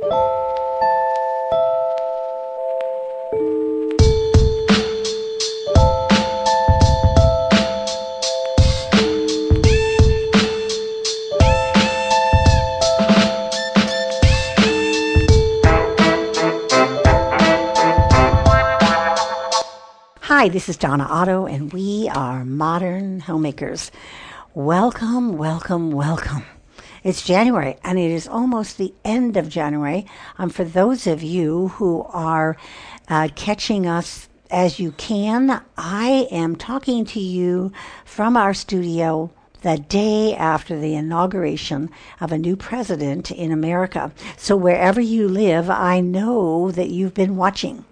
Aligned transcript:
Hi, 0.00 0.06
this 20.48 20.68
is 20.68 20.76
Donna 20.76 21.08
Otto, 21.10 21.46
and 21.46 21.72
we 21.72 22.08
are 22.14 22.44
Modern 22.44 23.18
Homemakers. 23.18 23.90
Welcome, 24.54 25.36
welcome, 25.36 25.90
welcome. 25.90 26.44
It's 27.04 27.22
January, 27.22 27.76
and 27.84 27.96
it 27.96 28.10
is 28.10 28.26
almost 28.26 28.76
the 28.76 28.92
end 29.04 29.36
of 29.36 29.48
January. 29.48 30.04
Um, 30.36 30.50
for 30.50 30.64
those 30.64 31.06
of 31.06 31.22
you 31.22 31.68
who 31.68 32.02
are 32.08 32.56
uh, 33.08 33.28
catching 33.36 33.86
us 33.86 34.28
as 34.50 34.80
you 34.80 34.92
can, 34.92 35.62
I 35.76 36.26
am 36.32 36.56
talking 36.56 37.04
to 37.06 37.20
you 37.20 37.72
from 38.04 38.36
our 38.36 38.52
studio 38.52 39.30
the 39.62 39.78
day 39.78 40.34
after 40.34 40.78
the 40.78 40.94
inauguration 40.96 41.90
of 42.20 42.32
a 42.32 42.38
new 42.38 42.56
president 42.56 43.30
in 43.30 43.52
America. 43.52 44.12
So, 44.36 44.56
wherever 44.56 45.00
you 45.00 45.28
live, 45.28 45.70
I 45.70 46.00
know 46.00 46.72
that 46.72 46.90
you've 46.90 47.14
been 47.14 47.36
watching. 47.36 47.84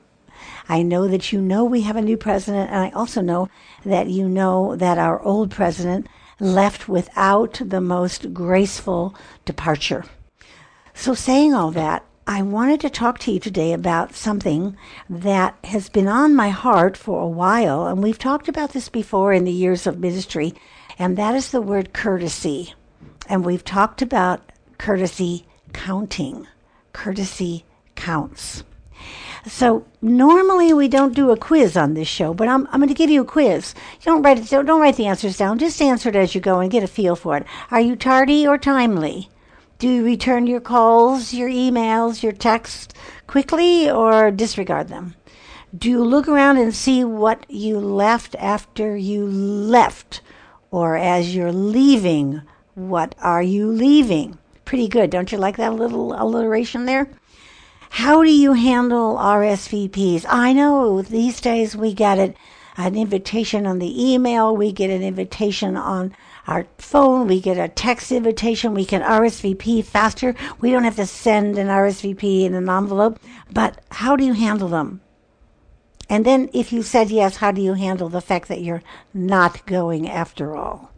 I 0.68 0.82
know 0.82 1.06
that 1.06 1.32
you 1.32 1.40
know 1.40 1.64
we 1.64 1.82
have 1.82 1.96
a 1.96 2.02
new 2.02 2.16
president, 2.16 2.70
and 2.70 2.80
I 2.80 2.90
also 2.90 3.20
know 3.20 3.48
that 3.84 4.08
you 4.08 4.28
know 4.28 4.74
that 4.74 4.98
our 4.98 5.22
old 5.22 5.52
president 5.52 6.08
left 6.38 6.88
without 6.88 7.60
the 7.64 7.80
most 7.80 8.32
graceful 8.34 9.14
departure. 9.44 10.04
So, 10.94 11.14
saying 11.14 11.54
all 11.54 11.70
that, 11.72 12.04
I 12.26 12.42
wanted 12.42 12.80
to 12.80 12.90
talk 12.90 13.18
to 13.20 13.30
you 13.30 13.38
today 13.38 13.72
about 13.72 14.16
something 14.16 14.76
that 15.08 15.56
has 15.64 15.88
been 15.88 16.08
on 16.08 16.34
my 16.34 16.48
heart 16.48 16.96
for 16.96 17.22
a 17.22 17.28
while, 17.28 17.86
and 17.86 18.02
we've 18.02 18.18
talked 18.18 18.48
about 18.48 18.72
this 18.72 18.88
before 18.88 19.32
in 19.32 19.44
the 19.44 19.52
years 19.52 19.86
of 19.86 20.00
ministry, 20.00 20.52
and 20.98 21.16
that 21.16 21.34
is 21.34 21.50
the 21.50 21.62
word 21.62 21.92
courtesy. 21.92 22.74
And 23.28 23.44
we've 23.44 23.64
talked 23.64 24.02
about 24.02 24.50
courtesy 24.78 25.46
counting. 25.72 26.48
Courtesy 26.92 27.64
counts. 27.94 28.64
So 29.46 29.86
normally 30.02 30.72
we 30.72 30.88
don't 30.88 31.14
do 31.14 31.30
a 31.30 31.36
quiz 31.36 31.76
on 31.76 31.94
this 31.94 32.08
show, 32.08 32.34
but 32.34 32.48
I'm, 32.48 32.66
I'm 32.66 32.80
going 32.80 32.88
to 32.88 32.94
give 32.94 33.10
you 33.10 33.22
a 33.22 33.24
quiz. 33.24 33.74
Don't 34.02 34.22
write 34.22 34.38
it, 34.38 34.50
don't, 34.50 34.66
don't 34.66 34.80
write 34.80 34.96
the 34.96 35.06
answers 35.06 35.36
down. 35.36 35.60
Just 35.60 35.80
answer 35.80 36.08
it 36.08 36.16
as 36.16 36.34
you 36.34 36.40
go 36.40 36.58
and 36.58 36.70
get 36.70 36.82
a 36.82 36.88
feel 36.88 37.14
for 37.14 37.36
it. 37.36 37.46
Are 37.70 37.80
you 37.80 37.94
tardy 37.94 38.44
or 38.46 38.58
timely? 38.58 39.30
Do 39.78 39.88
you 39.88 40.04
return 40.04 40.48
your 40.48 40.60
calls, 40.60 41.32
your 41.32 41.48
emails, 41.48 42.24
your 42.24 42.32
texts 42.32 42.92
quickly 43.28 43.88
or 43.88 44.32
disregard 44.32 44.88
them? 44.88 45.14
Do 45.76 45.90
you 45.90 46.02
look 46.02 46.26
around 46.26 46.56
and 46.56 46.74
see 46.74 47.04
what 47.04 47.46
you 47.48 47.78
left 47.78 48.34
after 48.40 48.96
you 48.96 49.26
left? 49.26 50.22
Or 50.72 50.96
as 50.96 51.36
you're 51.36 51.52
leaving, 51.52 52.42
what 52.74 53.14
are 53.20 53.42
you 53.42 53.68
leaving? 53.68 54.38
Pretty 54.64 54.88
good. 54.88 55.10
Don't 55.10 55.30
you 55.30 55.38
like 55.38 55.56
that 55.58 55.74
little 55.74 56.20
alliteration 56.20 56.86
there? 56.86 57.08
How 57.96 58.22
do 58.22 58.30
you 58.30 58.52
handle 58.52 59.16
RSVPs? 59.16 60.26
I 60.28 60.52
know 60.52 61.00
these 61.00 61.40
days 61.40 61.74
we 61.74 61.94
get 61.94 62.18
it, 62.18 62.36
an 62.76 62.94
invitation 62.94 63.66
on 63.66 63.78
the 63.78 64.12
email, 64.12 64.54
we 64.54 64.70
get 64.70 64.90
an 64.90 65.02
invitation 65.02 65.78
on 65.78 66.14
our 66.46 66.66
phone, 66.76 67.26
we 67.26 67.40
get 67.40 67.56
a 67.56 67.68
text 67.68 68.12
invitation, 68.12 68.74
we 68.74 68.84
can 68.84 69.00
RSVP 69.00 69.82
faster. 69.82 70.34
We 70.60 70.70
don't 70.70 70.84
have 70.84 70.96
to 70.96 71.06
send 71.06 71.56
an 71.56 71.68
RSVP 71.68 72.44
in 72.44 72.52
an 72.52 72.68
envelope. 72.68 73.18
But 73.50 73.80
how 73.90 74.14
do 74.14 74.26
you 74.26 74.34
handle 74.34 74.68
them? 74.68 75.00
And 76.10 76.26
then 76.26 76.50
if 76.52 76.74
you 76.74 76.82
said 76.82 77.10
yes, 77.10 77.36
how 77.36 77.50
do 77.50 77.62
you 77.62 77.72
handle 77.72 78.10
the 78.10 78.20
fact 78.20 78.48
that 78.48 78.60
you're 78.60 78.82
not 79.14 79.64
going 79.64 80.06
after 80.06 80.54
all? 80.54 80.92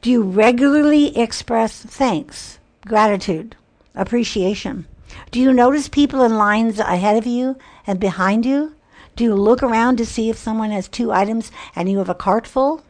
Do 0.00 0.10
you 0.10 0.22
regularly 0.22 1.14
express 1.18 1.82
thanks, 1.82 2.58
gratitude, 2.86 3.56
appreciation? 3.94 4.86
Do 5.30 5.40
you 5.40 5.52
notice 5.52 5.88
people 5.88 6.22
in 6.22 6.36
lines 6.36 6.78
ahead 6.78 7.16
of 7.16 7.26
you 7.26 7.56
and 7.86 8.00
behind 8.00 8.44
you? 8.44 8.74
Do 9.16 9.24
you 9.24 9.34
look 9.34 9.62
around 9.62 9.96
to 9.98 10.06
see 10.06 10.30
if 10.30 10.38
someone 10.38 10.70
has 10.70 10.88
two 10.88 11.12
items 11.12 11.52
and 11.76 11.88
you 11.88 11.98
have 11.98 12.08
a 12.08 12.14
cart 12.14 12.46
full? 12.46 12.82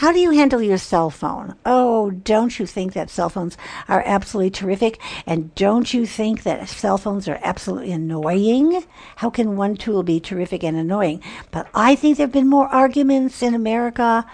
How 0.00 0.12
do 0.12 0.18
you 0.18 0.32
handle 0.32 0.60
your 0.60 0.76
cell 0.76 1.08
phone? 1.08 1.56
Oh, 1.64 2.10
don't 2.10 2.58
you 2.58 2.66
think 2.66 2.92
that 2.92 3.08
cell 3.08 3.30
phones 3.30 3.56
are 3.88 4.02
absolutely 4.04 4.50
terrific? 4.50 5.00
And 5.24 5.54
don't 5.54 5.94
you 5.94 6.04
think 6.04 6.42
that 6.42 6.68
cell 6.68 6.98
phones 6.98 7.26
are 7.28 7.40
absolutely 7.42 7.92
annoying? 7.92 8.84
How 9.16 9.30
can 9.30 9.56
one 9.56 9.74
tool 9.74 10.02
be 10.02 10.20
terrific 10.20 10.62
and 10.62 10.76
annoying? 10.76 11.22
But 11.50 11.68
I 11.74 11.94
think 11.94 12.18
there 12.18 12.26
have 12.26 12.32
been 12.32 12.46
more 12.46 12.68
arguments 12.68 13.42
in 13.42 13.54
America 13.54 14.26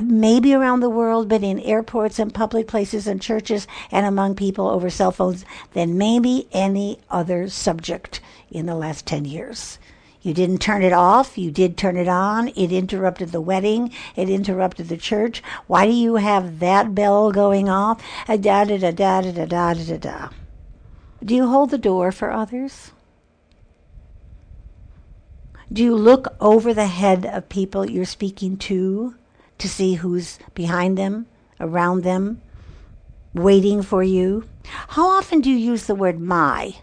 maybe 0.00 0.54
around 0.54 0.80
the 0.80 0.90
world, 0.90 1.28
but 1.28 1.42
in 1.42 1.58
airports 1.60 2.18
and 2.18 2.32
public 2.32 2.66
places 2.66 3.06
and 3.06 3.20
churches 3.20 3.66
and 3.90 4.06
among 4.06 4.34
people 4.34 4.68
over 4.68 4.88
cell 4.88 5.12
phones 5.12 5.44
than 5.72 5.98
maybe 5.98 6.48
any 6.52 6.98
other 7.10 7.48
subject 7.48 8.20
in 8.50 8.66
the 8.66 8.74
last 8.74 9.06
10 9.06 9.24
years. 9.24 9.78
You 10.22 10.32
didn't 10.32 10.58
turn 10.58 10.82
it 10.82 10.92
off. 10.92 11.36
You 11.36 11.50
did 11.50 11.76
turn 11.76 11.96
it 11.96 12.06
on. 12.06 12.48
It 12.48 12.70
interrupted 12.70 13.32
the 13.32 13.40
wedding. 13.40 13.92
It 14.14 14.30
interrupted 14.30 14.88
the 14.88 14.96
church. 14.96 15.42
Why 15.66 15.84
do 15.86 15.92
you 15.92 16.14
have 16.16 16.60
that 16.60 16.94
bell 16.94 17.32
going 17.32 17.68
off? 17.68 18.00
da 18.26 18.36
da 18.38 18.64
da 18.64 18.92
da 18.92 19.20
da 19.20 19.32
da 19.32 19.44
da 19.46 19.74
da 19.74 19.96
da. 19.96 20.28
Do 21.24 21.34
you 21.34 21.48
hold 21.48 21.70
the 21.70 21.78
door 21.78 22.12
for 22.12 22.30
others? 22.30 22.92
Do 25.72 25.82
you 25.82 25.96
look 25.96 26.34
over 26.40 26.72
the 26.72 26.86
head 26.86 27.26
of 27.26 27.48
people 27.48 27.88
you're 27.88 28.04
speaking 28.04 28.56
to? 28.58 29.14
To 29.62 29.68
see 29.68 29.94
who's 29.94 30.38
behind 30.54 30.98
them, 30.98 31.26
around 31.60 32.02
them, 32.02 32.42
waiting 33.32 33.80
for 33.80 34.02
you. 34.02 34.44
How 34.64 35.06
often 35.06 35.40
do 35.40 35.50
you 35.50 35.56
use 35.56 35.86
the 35.86 35.94
word 35.94 36.20
my? 36.20 36.74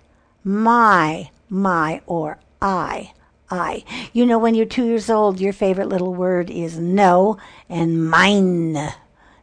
My, 0.44 1.30
my, 1.50 2.02
or 2.06 2.40
I? 2.62 3.12
I. 3.52 3.84
You 4.14 4.26
know, 4.26 4.40
when 4.40 4.56
you're 4.56 4.66
two 4.66 4.86
years 4.86 5.10
old, 5.10 5.42
your 5.42 5.54
favorite 5.54 5.90
little 5.90 6.14
word 6.14 6.50
is 6.50 6.78
no 6.80 7.38
and 7.68 8.10
mine. 8.10 8.78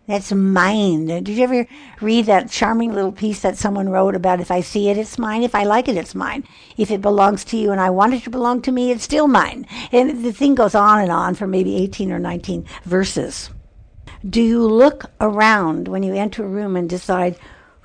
That's 0.07 0.31
mine. 0.31 1.07
Did 1.07 1.29
you 1.29 1.43
ever 1.43 1.67
read 2.01 2.27
that 2.27 2.49
charming 2.51 2.95
little 2.95 3.11
piece 3.11 3.41
that 3.41 3.57
someone 3.57 3.89
wrote 3.89 4.15
about 4.15 4.41
if 4.41 4.53
I 4.53 4.61
see 4.61 4.89
it, 4.89 4.97
it's 4.97 5.19
mine. 5.19 5.43
If 5.43 5.55
I 5.55 5.65
like 5.65 5.89
it, 5.89 5.97
it's 5.97 6.15
mine. 6.15 6.45
If 6.77 6.93
it 6.93 7.03
belongs 7.03 7.45
to 7.47 7.57
you 7.57 7.73
and 7.73 7.81
I 7.81 7.91
want 7.91 8.15
it 8.15 8.23
to 8.23 8.31
belong 8.31 8.63
to 8.63 8.73
me, 8.73 8.93
it's 8.93 9.03
still 9.03 9.27
mine. 9.27 9.67
And 9.91 10.25
the 10.25 10.33
thing 10.33 10.55
goes 10.55 10.77
on 10.77 11.01
and 11.01 11.11
on 11.11 11.35
for 11.35 11.49
maybe 11.49 11.77
18 11.77 12.13
or 12.13 12.21
19 12.21 12.65
verses. 12.85 13.51
Do 14.29 14.41
you 14.41 14.65
look 14.65 15.07
around 15.21 15.89
when 15.89 16.05
you 16.05 16.15
enter 16.15 16.45
a 16.45 16.49
room 16.49 16.77
and 16.77 16.89
decide 16.89 17.37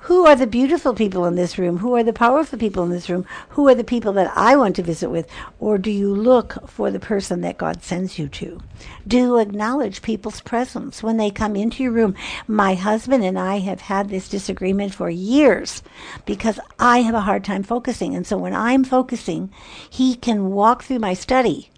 who 0.06 0.26
are 0.26 0.34
the 0.34 0.48
beautiful 0.48 0.94
people 0.94 1.26
in 1.26 1.36
this 1.36 1.58
room? 1.58 1.78
Who 1.78 1.94
are 1.94 2.02
the 2.02 2.12
powerful 2.12 2.58
people 2.58 2.82
in 2.82 2.90
this 2.90 3.08
room? 3.08 3.24
Who 3.50 3.68
are 3.68 3.74
the 3.74 3.84
people 3.84 4.12
that 4.14 4.32
I 4.36 4.56
want 4.56 4.74
to 4.76 4.82
visit 4.82 5.10
with? 5.10 5.28
Or 5.60 5.78
do 5.78 5.92
you 5.92 6.12
look 6.12 6.68
for 6.68 6.90
the 6.90 6.98
person 6.98 7.40
that 7.42 7.56
God 7.56 7.84
sends 7.84 8.18
you 8.18 8.28
to? 8.30 8.60
Do 9.06 9.16
you 9.16 9.38
acknowledge 9.38 10.02
people's 10.02 10.40
presence 10.40 11.04
when 11.04 11.18
they 11.18 11.30
come 11.30 11.54
into 11.54 11.84
your 11.84 11.92
room? 11.92 12.16
My 12.48 12.74
husband 12.74 13.22
and 13.22 13.38
I 13.38 13.60
have 13.60 13.82
had 13.82 14.08
this 14.08 14.28
disagreement 14.28 14.92
for 14.92 15.08
years 15.08 15.84
because 16.26 16.58
I 16.80 17.02
have 17.02 17.14
a 17.14 17.20
hard 17.20 17.44
time 17.44 17.62
focusing. 17.62 18.16
And 18.16 18.26
so 18.26 18.36
when 18.36 18.54
I'm 18.54 18.82
focusing, 18.82 19.52
he 19.88 20.16
can 20.16 20.50
walk 20.50 20.82
through 20.82 20.98
my 20.98 21.14
study 21.14 21.70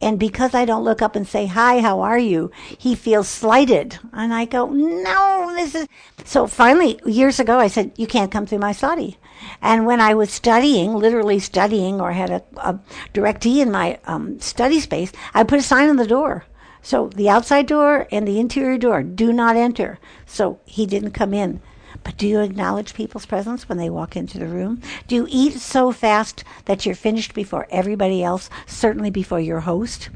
and 0.00 0.18
because 0.18 0.54
I 0.54 0.64
don't 0.64 0.84
look 0.84 1.00
up 1.00 1.16
and 1.16 1.26
say, 1.26 1.46
Hi, 1.46 1.80
how 1.80 2.00
are 2.00 2.18
you? 2.18 2.50
He 2.76 2.94
feels 2.94 3.28
slighted. 3.28 3.98
And 4.12 4.32
I 4.32 4.44
go, 4.44 4.66
No, 4.66 5.52
this 5.54 5.74
is. 5.74 5.88
So 6.24 6.46
finally, 6.46 7.00
years 7.06 7.40
ago, 7.40 7.58
I 7.58 7.68
said, 7.68 7.92
You 7.96 8.06
can't 8.06 8.30
come 8.30 8.46
through 8.46 8.58
my 8.58 8.72
study. 8.72 9.18
And 9.62 9.86
when 9.86 10.00
I 10.00 10.14
was 10.14 10.30
studying, 10.30 10.94
literally 10.94 11.38
studying, 11.38 12.00
or 12.00 12.12
had 12.12 12.30
a, 12.30 12.42
a 12.56 12.78
directee 13.14 13.60
in 13.60 13.70
my 13.70 13.98
um, 14.06 14.38
study 14.40 14.80
space, 14.80 15.12
I 15.34 15.44
put 15.44 15.58
a 15.58 15.62
sign 15.62 15.88
on 15.88 15.96
the 15.96 16.06
door. 16.06 16.44
So 16.82 17.08
the 17.08 17.28
outside 17.28 17.66
door 17.66 18.06
and 18.12 18.28
the 18.28 18.38
interior 18.38 18.78
door 18.78 19.02
do 19.02 19.32
not 19.32 19.56
enter. 19.56 19.98
So 20.24 20.60
he 20.66 20.86
didn't 20.86 21.12
come 21.12 21.34
in. 21.34 21.60
But 22.06 22.18
do 22.18 22.28
you 22.28 22.38
acknowledge 22.38 22.94
people's 22.94 23.26
presence 23.26 23.68
when 23.68 23.78
they 23.78 23.90
walk 23.90 24.16
into 24.16 24.38
the 24.38 24.46
room? 24.46 24.80
Do 25.08 25.16
you 25.16 25.26
eat 25.28 25.54
so 25.54 25.90
fast 25.90 26.44
that 26.66 26.86
you're 26.86 26.94
finished 26.94 27.34
before 27.34 27.66
everybody 27.68 28.22
else, 28.22 28.48
certainly 28.64 29.10
before 29.10 29.40
your 29.40 29.58
host? 29.58 30.08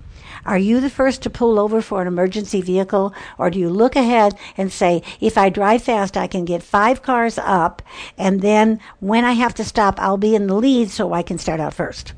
Are 0.46 0.56
you 0.56 0.78
the 0.78 0.88
first 0.88 1.20
to 1.22 1.30
pull 1.30 1.58
over 1.58 1.82
for 1.82 2.00
an 2.00 2.06
emergency 2.06 2.60
vehicle, 2.60 3.12
or 3.38 3.50
do 3.50 3.58
you 3.58 3.68
look 3.68 3.96
ahead 3.96 4.36
and 4.56 4.70
say, 4.70 5.02
if 5.20 5.36
I 5.36 5.48
drive 5.48 5.82
fast, 5.82 6.16
I 6.16 6.28
can 6.28 6.44
get 6.44 6.62
five 6.62 7.02
cars 7.02 7.38
up, 7.38 7.82
and 8.16 8.40
then 8.40 8.78
when 9.00 9.24
I 9.24 9.32
have 9.32 9.54
to 9.54 9.64
stop, 9.64 10.00
I'll 10.00 10.16
be 10.16 10.36
in 10.36 10.46
the 10.46 10.54
lead 10.54 10.90
so 10.90 11.12
I 11.12 11.24
can 11.24 11.38
start 11.38 11.58
out 11.58 11.74
first? 11.74 12.12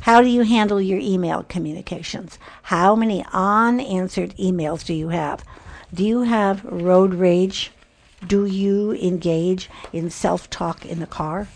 How 0.00 0.22
do 0.22 0.28
you 0.28 0.40
handle 0.40 0.80
your 0.80 1.00
email 1.00 1.42
communications? 1.42 2.38
How 2.62 2.96
many 2.96 3.26
unanswered 3.30 4.34
emails 4.38 4.86
do 4.86 4.94
you 4.94 5.10
have? 5.10 5.44
Do 5.92 6.02
you 6.02 6.22
have 6.22 6.64
road 6.64 7.12
rage? 7.12 7.72
Do 8.26 8.44
you 8.44 8.92
engage 8.92 9.70
in 9.92 10.10
self 10.10 10.50
talk 10.50 10.84
in 10.84 11.00
the 11.00 11.06
car? 11.06 11.48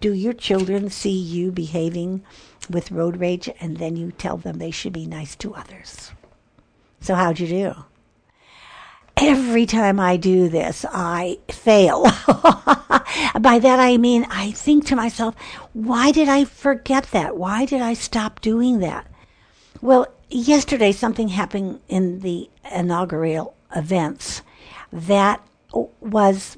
Do 0.00 0.12
your 0.12 0.32
children 0.32 0.90
see 0.90 1.10
you 1.10 1.50
behaving 1.52 2.22
with 2.70 2.90
road 2.92 3.18
rage 3.18 3.48
and 3.60 3.78
then 3.78 3.96
you 3.96 4.12
tell 4.12 4.36
them 4.36 4.58
they 4.58 4.70
should 4.70 4.92
be 4.92 5.06
nice 5.06 5.36
to 5.36 5.54
others? 5.54 6.12
So, 7.00 7.14
how'd 7.14 7.40
you 7.40 7.48
do? 7.48 7.74
Every 9.16 9.66
time 9.66 10.00
I 10.00 10.16
do 10.16 10.48
this, 10.48 10.84
I 10.90 11.38
fail. 11.48 12.02
By 13.40 13.58
that 13.58 13.78
I 13.78 13.96
mean, 13.96 14.26
I 14.30 14.52
think 14.52 14.86
to 14.86 14.96
myself, 14.96 15.34
why 15.72 16.12
did 16.12 16.28
I 16.28 16.44
forget 16.44 17.08
that? 17.12 17.36
Why 17.36 17.64
did 17.64 17.82
I 17.82 17.94
stop 17.94 18.40
doing 18.40 18.78
that? 18.78 19.06
Well, 19.80 20.06
yesterday 20.30 20.92
something 20.92 21.28
happened 21.28 21.80
in 21.88 22.20
the 22.20 22.48
inaugural 22.74 23.54
events 23.74 24.42
that 24.92 25.40
was 26.00 26.56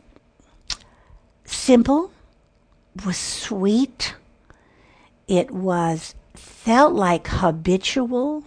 simple, 1.44 2.11
was 3.05 3.16
sweet, 3.16 4.14
it 5.28 5.50
was 5.50 6.14
felt 6.34 6.93
like 6.93 7.26
habitual, 7.26 8.44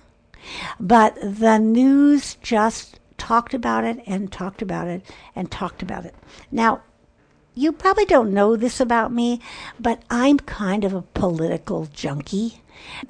but 0.80 1.16
the 1.22 1.58
news 1.58 2.36
just 2.42 3.00
talked 3.18 3.54
about 3.54 3.84
it 3.84 4.00
and 4.06 4.31
talked 4.31 4.62
about 4.62 4.88
it 4.88 5.04
and 5.36 5.50
talked 5.52 5.81
about 5.81 6.06
it. 6.06 6.16
Now, 6.52 6.81
you 7.57 7.71
probably 7.71 8.06
don't 8.06 8.33
know 8.33 8.56
this 8.56 8.80
about 8.80 9.12
me, 9.12 9.42
but 9.80 10.04
I'm 10.09 10.38
kind 10.38 10.83
of 10.83 10.94
a 10.94 11.01
political 11.01 11.88
junkie. 11.88 12.62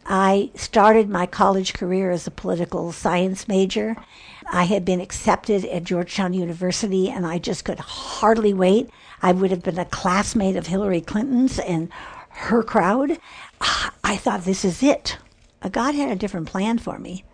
I 0.05 0.51
started 0.55 1.09
my 1.09 1.25
college 1.25 1.73
career 1.73 2.11
as 2.11 2.25
a 2.25 2.31
political 2.31 2.94
science 2.94 3.47
major. 3.47 3.97
I 4.49 4.63
had 4.63 4.85
been 4.85 5.01
accepted 5.01 5.65
at 5.65 5.83
Georgetown 5.83 6.33
University 6.33 7.09
and 7.09 7.27
I 7.27 7.38
just 7.38 7.65
could 7.65 7.79
hardly 7.79 8.53
wait. 8.53 8.89
I 9.21 9.33
would 9.33 9.51
have 9.51 9.63
been 9.63 9.77
a 9.77 9.85
classmate 9.85 10.55
of 10.55 10.67
Hillary 10.67 11.01
Clinton's 11.01 11.59
and 11.59 11.89
her 12.29 12.63
crowd. 12.63 13.19
Ah, 13.59 13.94
I 14.03 14.15
thought 14.15 14.45
this 14.45 14.63
is 14.63 14.81
it. 14.81 15.17
Uh, 15.61 15.67
God 15.67 15.95
had 15.95 16.09
a 16.09 16.15
different 16.15 16.47
plan 16.47 16.77
for 16.77 16.97
me. 16.97 17.25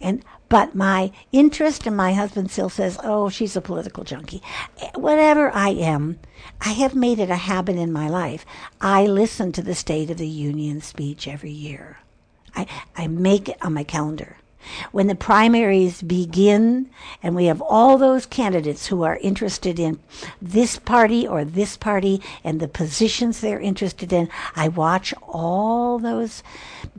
And 0.00 0.24
but 0.48 0.74
my 0.74 1.10
interest 1.32 1.86
and 1.86 1.96
my 1.96 2.12
husband 2.12 2.50
still 2.50 2.68
says, 2.68 2.98
"Oh, 3.02 3.28
she's 3.28 3.56
a 3.56 3.60
political 3.60 4.04
junkie." 4.04 4.42
Whatever 4.94 5.50
I 5.52 5.70
am, 5.70 6.18
I 6.60 6.70
have 6.70 6.94
made 6.94 7.18
it 7.18 7.30
a 7.30 7.36
habit 7.36 7.76
in 7.76 7.92
my 7.92 8.08
life. 8.08 8.44
I 8.80 9.06
listen 9.06 9.52
to 9.52 9.62
the 9.62 9.74
State 9.74 10.10
of 10.10 10.18
the 10.18 10.28
Union 10.28 10.80
speech 10.80 11.26
every 11.26 11.50
year. 11.50 11.98
I 12.54 12.66
I 12.96 13.06
make 13.06 13.48
it 13.48 13.58
on 13.62 13.74
my 13.74 13.84
calendar 13.84 14.36
when 14.92 15.06
the 15.06 15.14
primaries 15.14 16.02
begin 16.02 16.90
and 17.22 17.34
we 17.34 17.46
have 17.46 17.60
all 17.60 17.98
those 17.98 18.26
candidates 18.26 18.86
who 18.86 19.02
are 19.02 19.18
interested 19.18 19.78
in 19.78 19.98
this 20.40 20.78
party 20.78 21.26
or 21.26 21.44
this 21.44 21.76
party 21.76 22.22
and 22.44 22.60
the 22.60 22.68
positions 22.68 23.40
they're 23.40 23.60
interested 23.60 24.12
in, 24.12 24.28
I 24.54 24.68
watch 24.68 25.14
all 25.22 25.98
those 25.98 26.42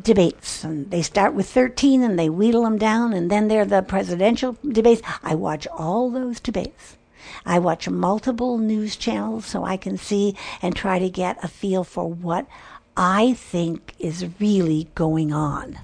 debates. 0.01 0.63
And 0.63 0.89
they 0.91 1.01
start 1.01 1.33
with 1.33 1.49
13 1.49 2.03
and 2.03 2.17
they 2.17 2.29
wheedle 2.29 2.63
them 2.63 2.77
down, 2.77 3.13
and 3.13 3.29
then 3.29 3.47
they're 3.47 3.65
the 3.65 3.81
presidential 3.81 4.57
debates. 4.67 5.01
I 5.23 5.35
watch 5.35 5.67
all 5.67 6.09
those 6.09 6.39
debates. 6.39 6.97
I 7.45 7.59
watch 7.59 7.89
multiple 7.89 8.57
news 8.57 8.95
channels 8.95 9.45
so 9.45 9.63
I 9.63 9.77
can 9.77 9.97
see 9.97 10.35
and 10.61 10.75
try 10.75 10.99
to 10.99 11.09
get 11.09 11.43
a 11.43 11.47
feel 11.47 11.83
for 11.83 12.07
what 12.07 12.47
I 12.95 13.33
think 13.33 13.93
is 13.99 14.25
really 14.39 14.89
going 14.95 15.31
on. 15.31 15.79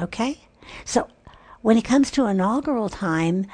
Okay? 0.00 0.40
So 0.84 1.08
when 1.62 1.78
it 1.78 1.84
comes 1.84 2.10
to 2.10 2.26
inaugural 2.26 2.88
time, 2.88 3.46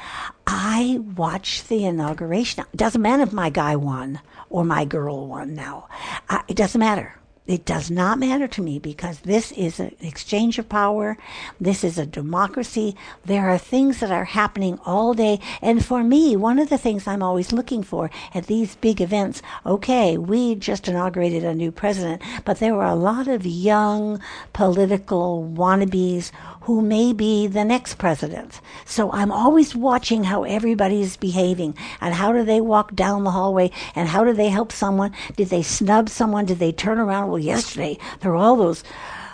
I 0.47 1.01
watch 1.17 1.69
the 1.69 1.85
inauguration. 1.85 2.65
It 2.73 2.77
doesn't 2.77 3.01
matter 3.01 3.23
if 3.23 3.33
my 3.33 3.51
guy 3.51 3.77
won 3.77 4.21
or 4.49 4.65
my 4.65 4.85
girl 4.85 5.29
won 5.29 5.55
now. 5.55 5.89
Uh, 6.29 6.43
it 6.49 6.57
doesn't 6.57 6.81
matter. 6.81 7.21
It 7.51 7.65
does 7.65 7.91
not 7.91 8.21
matter 8.21 8.47
to 8.47 8.62
me 8.62 8.79
because 8.79 9.21
this 9.21 9.51
is 9.53 9.81
an 9.81 9.97
exchange 10.01 10.61
of 10.61 10.69
power. 10.69 11.19
This 11.61 11.83
is 11.83 11.99
a 11.99 12.07
democracy. 12.07 12.95
There 13.25 13.51
are 13.51 13.59
things 13.59 13.99
that 13.99 14.12
are 14.12 14.27
happening 14.27 14.79
all 14.87 15.15
day. 15.15 15.41
And 15.61 15.85
for 15.85 16.05
me, 16.05 16.37
one 16.37 16.61
of 16.61 16.69
the 16.69 16.79
things 16.79 17.09
I'm 17.09 17.25
always 17.25 17.51
looking 17.53 17.83
for 17.83 18.09
at 18.35 18.47
these 18.47 18.77
big 18.77 19.01
events, 19.01 19.43
okay, 19.67 20.17
we 20.17 20.55
just 20.55 20.87
inaugurated 20.87 21.43
a 21.43 21.53
new 21.53 21.73
president, 21.73 22.23
but 22.45 22.61
there 22.61 22.77
were 22.77 22.85
a 22.85 22.95
lot 22.95 23.27
of 23.27 23.45
young 23.45 24.21
political 24.53 25.53
wannabes 25.53 26.31
who 26.62 26.83
may 26.83 27.12
be 27.12 27.47
the 27.47 27.65
next 27.65 27.95
president. 27.95 28.61
So 28.85 29.11
I'm 29.12 29.33
always 29.33 29.75
watching 29.75 30.25
how 30.25 30.45
everybody 30.45 31.01
is 31.01 31.17
behaving 31.17 31.75
and 32.01 32.15
how 32.15 32.33
do 32.33 32.45
they 32.45 32.61
walk 32.61 32.95
down 32.95 33.25
the 33.25 33.31
hallway 33.31 33.71
and 33.95 34.09
how 34.09 34.25
do 34.25 34.33
they 34.33 34.49
help 34.49 34.73
someone? 34.73 35.12
Did 35.37 35.49
they 35.49 35.62
snub 35.62 36.09
someone? 36.09 36.45
Did 36.45 36.59
they 36.59 36.73
turn 36.73 36.99
around? 36.99 37.31
Well, 37.31 37.39
yesterday 37.39 37.99
there 38.21 38.31
were 38.31 38.37
all 38.37 38.57
those 38.57 38.85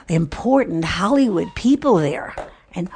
important 0.08 0.84
Hollywood 0.84 1.49
people 1.55 1.96
there. 1.96 2.34
And 2.75 2.88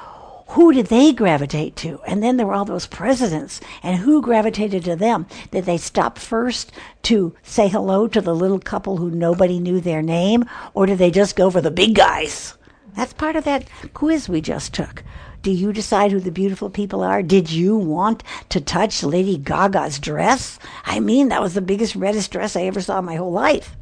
who 0.50 0.72
did 0.72 0.86
they 0.86 1.12
gravitate 1.12 1.76
to? 1.76 2.00
And 2.06 2.22
then 2.22 2.36
there 2.36 2.46
were 2.46 2.54
all 2.54 2.64
those 2.64 2.86
presidents, 2.86 3.60
and 3.84 3.98
who 3.98 4.20
gravitated 4.20 4.84
to 4.84 4.96
them? 4.96 5.26
Did 5.52 5.64
they 5.64 5.76
stop 5.76 6.18
first 6.18 6.72
to 7.04 7.36
say 7.44 7.68
hello 7.68 8.08
to 8.08 8.20
the 8.20 8.34
little 8.34 8.58
couple 8.58 8.96
who 8.96 9.10
nobody 9.10 9.60
knew 9.60 9.80
their 9.80 10.02
name, 10.02 10.44
or 10.74 10.86
did 10.86 10.98
they 10.98 11.12
just 11.12 11.36
go 11.36 11.50
for 11.50 11.60
the 11.60 11.70
big 11.70 11.94
guys? 11.94 12.54
That's 12.96 13.12
part 13.12 13.36
of 13.36 13.44
that 13.44 13.68
quiz 13.94 14.28
we 14.28 14.40
just 14.40 14.74
took. 14.74 15.02
Do 15.42 15.50
you 15.50 15.72
decide 15.72 16.12
who 16.12 16.20
the 16.20 16.30
beautiful 16.30 16.68
people 16.68 17.02
are? 17.02 17.22
Did 17.22 17.50
you 17.50 17.76
want 17.76 18.22
to 18.50 18.60
touch 18.60 19.02
Lady 19.02 19.38
Gaga's 19.38 19.98
dress? 19.98 20.58
I 20.84 21.00
mean, 21.00 21.28
that 21.28 21.40
was 21.40 21.54
the 21.54 21.62
biggest, 21.62 21.96
reddest 21.96 22.30
dress 22.30 22.56
I 22.56 22.62
ever 22.62 22.80
saw 22.82 22.98
in 22.98 23.06
my 23.06 23.16
whole 23.16 23.32
life. 23.32 23.74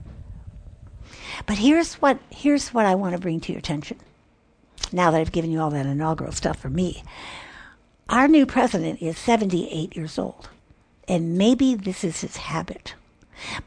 But 1.47 1.59
here's 1.59 1.95
what 1.95 2.19
here's 2.31 2.75
what 2.75 2.87
I 2.87 2.95
want 2.95 3.15
to 3.15 3.21
bring 3.21 3.41
to 3.41 3.53
your 3.53 3.59
attention. 3.59 3.99
Now 4.93 5.11
that 5.11 5.21
I've 5.21 5.33
given 5.33 5.51
you 5.51 5.61
all 5.61 5.71
that 5.71 5.87
inaugural 5.87 6.33
stuff 6.33 6.59
for 6.59 6.71
me, 6.71 7.03
our 8.09 8.29
new 8.29 8.47
president 8.47 9.03
is 9.03 9.19
78 9.19 9.97
years 9.97 10.19
old, 10.19 10.49
and 11.07 11.37
maybe 11.37 11.75
this 11.75 12.05
is 12.05 12.21
his 12.21 12.37
habit. 12.37 12.95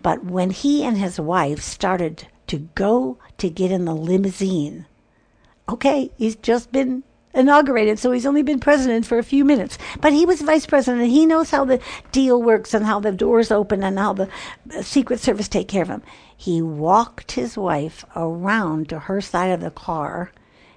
But 0.01 0.25
when 0.25 0.51
he 0.51 0.83
and 0.83 0.97
his 0.97 1.19
wife 1.19 1.61
started 1.61 2.27
to 2.47 2.69
go 2.75 3.17
to 3.37 3.49
get 3.49 3.71
in 3.71 3.85
the 3.85 3.95
limousine 3.95 4.85
okay, 5.71 6.11
he's 6.17 6.35
just 6.35 6.71
been 6.71 7.03
inaugurated, 7.33 7.97
so 7.97 8.11
he's 8.11 8.25
only 8.25 8.43
been 8.43 8.59
president 8.59 9.05
for 9.05 9.17
a 9.17 9.23
few 9.23 9.45
minutes. 9.45 9.77
But 10.01 10.13
he 10.13 10.25
was 10.25 10.41
vice 10.41 10.65
president. 10.65 11.03
and 11.03 11.11
He 11.11 11.25
knows 11.25 11.49
how 11.49 11.65
the 11.65 11.79
deal 12.11 12.41
works 12.41 12.73
and 12.73 12.85
how 12.85 12.99
the 12.99 13.11
doors 13.11 13.51
open 13.51 13.83
and 13.83 13.97
how 13.97 14.13
the 14.13 14.29
Secret 14.81 15.19
Service 15.19 15.47
take 15.47 15.67
care 15.67 15.83
of 15.83 15.87
him. 15.87 16.03
He 16.35 16.61
walked 16.61 17.33
his 17.33 17.57
wife 17.57 18.03
around 18.15 18.89
to 18.89 18.99
her 18.99 19.21
side 19.21 19.51
of 19.51 19.61
the 19.61 19.71
car, 19.71 20.31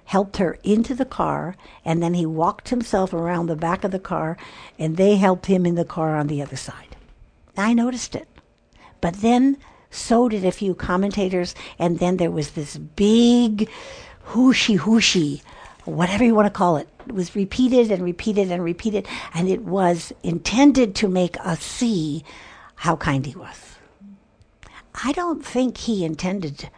helped 0.05 0.37
her 0.37 0.57
into 0.63 0.95
the 0.95 1.05
car, 1.05 1.55
and 1.83 2.01
then 2.01 2.13
he 2.13 2.25
walked 2.25 2.69
himself 2.69 3.13
around 3.13 3.47
the 3.47 3.55
back 3.55 3.83
of 3.83 3.91
the 3.91 3.99
car, 3.99 4.37
and 4.79 4.95
they 4.95 5.17
helped 5.17 5.47
him 5.47 5.65
in 5.65 5.75
the 5.75 5.85
car 5.85 6.15
on 6.15 6.27
the 6.27 6.41
other 6.41 6.55
side. 6.55 6.95
I 7.57 7.73
noticed 7.73 8.15
it. 8.15 8.27
But 9.01 9.15
then 9.15 9.57
so 9.89 10.29
did 10.29 10.45
a 10.45 10.51
few 10.51 10.75
commentators, 10.75 11.55
and 11.79 11.99
then 11.99 12.17
there 12.17 12.31
was 12.31 12.51
this 12.51 12.77
big 12.77 13.69
hooshy 14.27 14.77
hooshy, 14.79 15.41
whatever 15.85 16.23
you 16.23 16.35
want 16.35 16.47
to 16.47 16.57
call 16.57 16.77
it. 16.77 16.87
It 17.07 17.13
was 17.13 17.35
repeated 17.35 17.91
and 17.91 18.03
repeated 18.03 18.51
and 18.51 18.63
repeated, 18.63 19.07
and 19.33 19.47
it 19.47 19.61
was 19.61 20.11
intended 20.23 20.95
to 20.95 21.07
make 21.07 21.37
us 21.45 21.61
see 21.61 22.23
how 22.75 22.95
kind 22.95 23.25
he 23.25 23.35
was. 23.35 23.77
I 25.03 25.11
don't 25.11 25.45
think 25.45 25.77
he 25.77 26.05
intended 26.05 26.69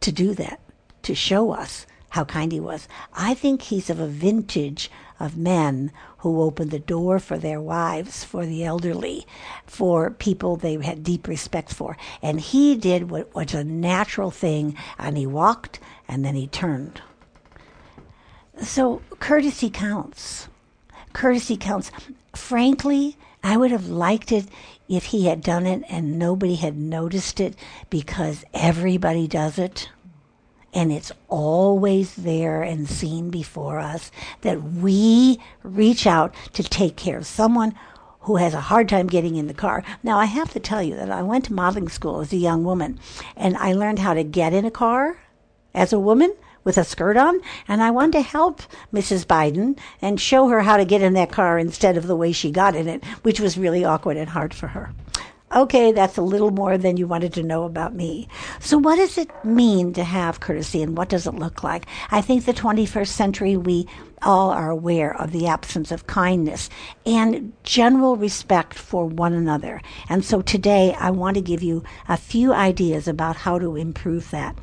to 0.00 0.12
do 0.12 0.34
that, 0.34 0.60
to 1.02 1.14
show 1.14 1.52
us 1.52 1.86
how 2.10 2.24
kind 2.24 2.52
he 2.52 2.60
was. 2.60 2.88
I 3.14 3.34
think 3.34 3.62
he's 3.62 3.90
of 3.90 4.00
a 4.00 4.06
vintage 4.06 4.90
of 5.18 5.36
men 5.36 5.92
who 6.18 6.42
opened 6.42 6.70
the 6.70 6.78
door 6.78 7.18
for 7.18 7.38
their 7.38 7.60
wives, 7.60 8.24
for 8.24 8.44
the 8.44 8.64
elderly, 8.64 9.26
for 9.66 10.10
people 10.10 10.56
they 10.56 10.74
had 10.82 11.02
deep 11.02 11.28
respect 11.28 11.72
for. 11.72 11.96
And 12.22 12.40
he 12.40 12.76
did 12.76 13.10
what 13.10 13.34
was 13.34 13.54
a 13.54 13.64
natural 13.64 14.30
thing, 14.30 14.76
and 14.98 15.16
he 15.16 15.26
walked 15.26 15.80
and 16.08 16.24
then 16.24 16.34
he 16.34 16.46
turned. 16.46 17.00
So 18.60 19.02
courtesy 19.18 19.70
counts. 19.70 20.48
Courtesy 21.12 21.56
counts. 21.56 21.90
Frankly, 22.34 23.16
I 23.42 23.56
would 23.56 23.70
have 23.70 23.88
liked 23.88 24.32
it 24.32 24.46
if 24.88 25.06
he 25.06 25.26
had 25.26 25.40
done 25.40 25.66
it 25.66 25.82
and 25.88 26.18
nobody 26.18 26.56
had 26.56 26.76
noticed 26.76 27.40
it 27.40 27.54
because 27.90 28.44
everybody 28.52 29.26
does 29.26 29.58
it 29.58 29.88
and 30.76 30.92
it's 30.92 31.10
always 31.28 32.14
there 32.16 32.62
and 32.62 32.86
seen 32.86 33.30
before 33.30 33.78
us 33.78 34.12
that 34.42 34.62
we 34.62 35.40
reach 35.62 36.06
out 36.06 36.34
to 36.52 36.62
take 36.62 36.96
care 36.96 37.16
of 37.16 37.26
someone 37.26 37.74
who 38.20 38.36
has 38.36 38.52
a 38.52 38.60
hard 38.60 38.86
time 38.86 39.06
getting 39.06 39.36
in 39.36 39.46
the 39.46 39.54
car. 39.54 39.82
Now, 40.02 40.18
I 40.18 40.26
have 40.26 40.52
to 40.52 40.60
tell 40.60 40.82
you 40.82 40.94
that 40.96 41.10
I 41.10 41.22
went 41.22 41.46
to 41.46 41.54
modeling 41.54 41.88
school 41.88 42.20
as 42.20 42.30
a 42.30 42.36
young 42.36 42.62
woman 42.62 43.00
and 43.36 43.56
I 43.56 43.72
learned 43.72 44.00
how 44.00 44.12
to 44.12 44.22
get 44.22 44.52
in 44.52 44.66
a 44.66 44.70
car 44.70 45.18
as 45.74 45.94
a 45.94 45.98
woman 45.98 46.34
with 46.62 46.76
a 46.76 46.84
skirt 46.84 47.16
on, 47.16 47.40
and 47.68 47.80
I 47.80 47.92
wanted 47.92 48.14
to 48.14 48.22
help 48.22 48.60
Mrs. 48.92 49.24
Biden 49.24 49.78
and 50.02 50.20
show 50.20 50.48
her 50.48 50.62
how 50.62 50.76
to 50.76 50.84
get 50.84 51.00
in 51.00 51.12
that 51.12 51.30
car 51.30 51.58
instead 51.58 51.96
of 51.96 52.08
the 52.08 52.16
way 52.16 52.32
she 52.32 52.50
got 52.50 52.74
in 52.74 52.88
it, 52.88 53.04
which 53.22 53.38
was 53.38 53.56
really 53.56 53.84
awkward 53.84 54.16
and 54.16 54.28
hard 54.28 54.52
for 54.52 54.66
her. 54.66 54.90
Okay, 55.54 55.92
that's 55.92 56.16
a 56.16 56.22
little 56.22 56.50
more 56.50 56.76
than 56.76 56.96
you 56.96 57.06
wanted 57.06 57.32
to 57.34 57.42
know 57.42 57.64
about 57.64 57.94
me. 57.94 58.26
So, 58.58 58.78
what 58.78 58.96
does 58.96 59.16
it 59.16 59.30
mean 59.44 59.92
to 59.92 60.02
have 60.02 60.40
courtesy 60.40 60.82
and 60.82 60.98
what 60.98 61.08
does 61.08 61.24
it 61.24 61.36
look 61.36 61.62
like? 61.62 61.86
I 62.10 62.20
think 62.20 62.44
the 62.44 62.52
21st 62.52 63.06
century, 63.06 63.56
we 63.56 63.86
all 64.22 64.50
are 64.50 64.70
aware 64.70 65.14
of 65.14 65.30
the 65.30 65.46
absence 65.46 65.92
of 65.92 66.08
kindness 66.08 66.68
and 67.04 67.52
general 67.62 68.16
respect 68.16 68.74
for 68.74 69.06
one 69.06 69.34
another. 69.34 69.80
And 70.08 70.24
so, 70.24 70.42
today, 70.42 70.96
I 70.98 71.10
want 71.10 71.36
to 71.36 71.40
give 71.42 71.62
you 71.62 71.84
a 72.08 72.16
few 72.16 72.52
ideas 72.52 73.06
about 73.06 73.36
how 73.36 73.60
to 73.60 73.76
improve 73.76 74.32
that. 74.32 74.58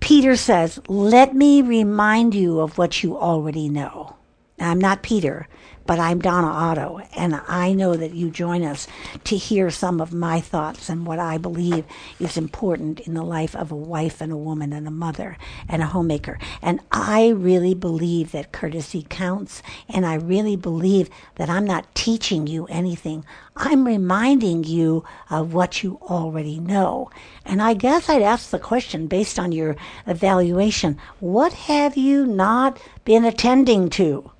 Peter 0.00 0.34
says, 0.34 0.80
Let 0.88 1.32
me 1.36 1.62
remind 1.62 2.34
you 2.34 2.58
of 2.58 2.76
what 2.76 3.04
you 3.04 3.16
already 3.16 3.68
know. 3.68 4.16
I'm 4.58 4.80
not 4.80 5.02
Peter, 5.04 5.46
but 5.86 5.98
I'm 5.98 6.20
Donna 6.20 6.46
Otto, 6.46 7.00
and 7.16 7.40
I 7.48 7.72
know 7.72 7.94
that 7.94 8.14
you 8.14 8.30
join 8.30 8.62
us 8.62 8.86
to 9.24 9.36
hear 9.36 9.70
some 9.70 10.00
of 10.00 10.12
my 10.12 10.40
thoughts 10.40 10.88
and 10.88 11.06
what 11.06 11.18
I 11.18 11.38
believe 11.38 11.84
is 12.20 12.36
important 12.36 13.00
in 13.00 13.14
the 13.14 13.24
life 13.24 13.56
of 13.56 13.72
a 13.72 13.76
wife 13.76 14.20
and 14.20 14.32
a 14.32 14.36
woman 14.36 14.72
and 14.72 14.86
a 14.86 14.92
mother 14.92 15.36
and 15.68 15.82
a 15.82 15.86
homemaker. 15.86 16.38
And 16.60 16.80
I 16.90 17.28
really 17.28 17.74
believe 17.74 18.32
that 18.32 18.52
courtesy 18.52 19.06
counts, 19.08 19.62
and 19.88 20.06
I 20.06 20.14
really 20.14 20.56
believe 20.56 21.10
that 21.36 21.50
I'm 21.50 21.64
not 21.64 21.94
teaching 21.94 22.46
you 22.46 22.66
anything. 22.66 23.24
I'm 23.56 23.86
reminding 23.86 24.64
you 24.64 25.04
of 25.30 25.52
what 25.52 25.82
you 25.82 25.98
already 26.02 26.58
know. 26.58 27.10
And 27.44 27.60
I 27.60 27.74
guess 27.74 28.08
I'd 28.08 28.22
ask 28.22 28.50
the 28.50 28.58
question 28.58 29.08
based 29.08 29.38
on 29.38 29.52
your 29.52 29.76
evaluation 30.06 30.98
what 31.20 31.52
have 31.52 31.96
you 31.96 32.26
not 32.26 32.80
been 33.04 33.24
attending 33.24 33.90
to? 33.90 34.30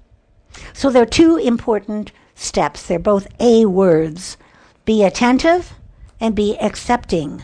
So 0.73 0.91
there 0.91 1.03
are 1.03 1.07
two 1.07 1.37
important 1.37 2.13
steps. 2.35 2.83
They're 2.87 2.99
both 2.99 3.29
A 3.41 3.67
words 3.67 4.37
be 4.85 5.05
attentive 5.05 5.75
and 6.21 6.35
be 6.35 6.59
accepting. 6.59 7.43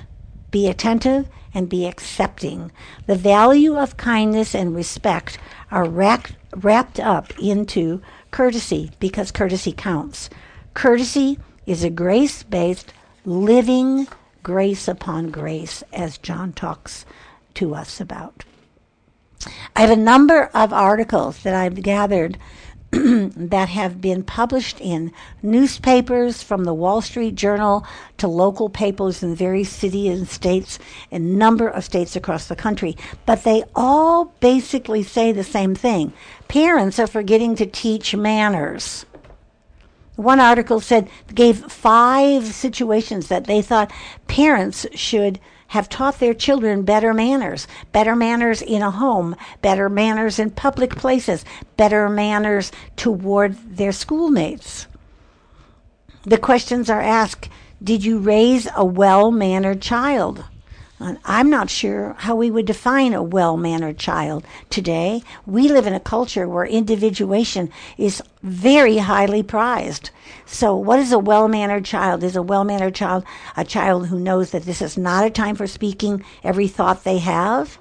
Be 0.51 0.67
attentive 0.67 1.29
and 1.55 1.69
be 1.69 1.87
accepting. 1.87 2.73
The 3.07 3.15
value 3.15 3.77
of 3.77 3.97
kindness 3.97 4.55
and 4.55 4.75
respect 4.75 5.39
are 5.71 5.89
wrapped, 5.89 6.33
wrapped 6.57 6.99
up 6.99 7.39
into 7.39 8.03
courtesy 8.31 8.91
because 8.99 9.31
courtesy 9.31 9.73
counts. 9.73 10.31
Courtesy 10.75 11.39
is 11.67 11.85
a 11.85 11.91
grace 11.91 12.43
based, 12.43 12.93
living 13.25 14.09
grace 14.43 14.89
upon 14.89 15.31
grace, 15.31 15.83
as 15.93 16.19
John 16.19 16.53
talks 16.53 17.05
to 17.55 17.75
us 17.75 18.01
about. 18.01 18.45
I 19.77 19.83
have 19.83 19.91
a 19.91 19.97
number 19.97 20.51
of 20.55 20.73
articles 20.73 21.43
that 21.43 21.55
I've 21.55 21.83
gathered 21.83 22.39
that 22.91 23.69
have 23.69 24.01
been 24.01 24.23
published 24.23 24.81
in 24.81 25.13
newspapers 25.43 26.43
from 26.43 26.65
the 26.65 26.73
Wall 26.73 27.03
Street 27.03 27.35
Journal 27.35 27.87
to 28.17 28.27
local 28.27 28.71
papers 28.71 29.23
in 29.23 29.35
various 29.35 29.69
cities 29.69 30.19
and 30.19 30.29
states, 30.29 30.79
a 31.13 31.19
number 31.19 31.69
of 31.69 31.85
states 31.85 32.17
across 32.17 32.49
the 32.49 32.57
country. 32.57 32.97
But 33.27 33.45
they 33.45 33.65
all 33.75 34.33
basically 34.41 35.03
say 35.03 35.33
the 35.33 35.45
same 35.45 35.75
thing. 35.75 36.15
Parents 36.49 36.99
are 36.99 37.07
forgetting 37.07 37.57
to 37.57 37.67
teach 37.67 38.17
manners. 38.17 39.05
One 40.17 40.41
article 40.41 40.81
said 40.81 41.11
gave 41.35 41.71
five 41.71 42.47
situations 42.47 43.29
that 43.29 43.45
they 43.45 43.61
thought 43.61 43.93
parents 44.27 44.87
should 44.95 45.39
have 45.69 45.89
taught 45.89 46.19
their 46.19 46.35
children 46.35 46.83
better 46.83 47.15
manners, 47.15 47.67
better 47.93 48.17
manners 48.17 48.61
in 48.61 48.83
a 48.83 48.91
home, 48.91 49.37
better 49.63 49.89
manners 49.89 50.39
in 50.39 50.51
public 50.51 50.97
places, 50.97 51.45
better 51.77 52.09
manners 52.09 52.73
toward 52.97 53.55
their 53.77 53.93
schoolmates. 53.93 54.87
The 56.25 56.39
questions 56.39 56.91
are 56.91 57.01
asked 57.01 57.49
Did 57.83 58.05
you 58.05 58.19
raise 58.19 58.67
a 58.75 58.85
well 58.85 59.31
mannered 59.31 59.81
child? 59.81 60.45
I'm 61.01 61.49
not 61.49 61.71
sure 61.71 62.17
how 62.19 62.35
we 62.35 62.51
would 62.51 62.67
define 62.67 63.15
a 63.15 63.23
well 63.23 63.57
mannered 63.57 63.99
child 63.99 64.45
today. 64.69 65.23
We 65.47 65.69
live 65.69 65.87
in 65.87 65.95
a 65.95 66.01
culture 66.01 66.49
where 66.49 66.65
individuation 66.65 67.71
is 67.97 68.21
very 68.43 68.99
highly 68.99 69.45
prized. 69.45 70.11
So, 70.45 70.75
what 70.75 70.99
is 70.99 71.13
a 71.13 71.19
well 71.19 71.47
mannered 71.47 71.85
child? 71.85 72.25
Is 72.25 72.35
a 72.35 72.43
well 72.43 72.65
mannered 72.65 72.97
child 72.97 73.25
a 73.57 73.65
child 73.65 74.09
who 74.09 74.19
knows 74.19 74.51
that 74.51 74.65
this 74.65 74.83
is 74.83 74.99
not 74.99 75.25
a 75.25 75.31
time 75.31 75.55
for 75.55 75.69
speaking 75.69 76.25
every 76.43 76.67
thought 76.67 77.05
they 77.05 77.19
have? 77.19 77.79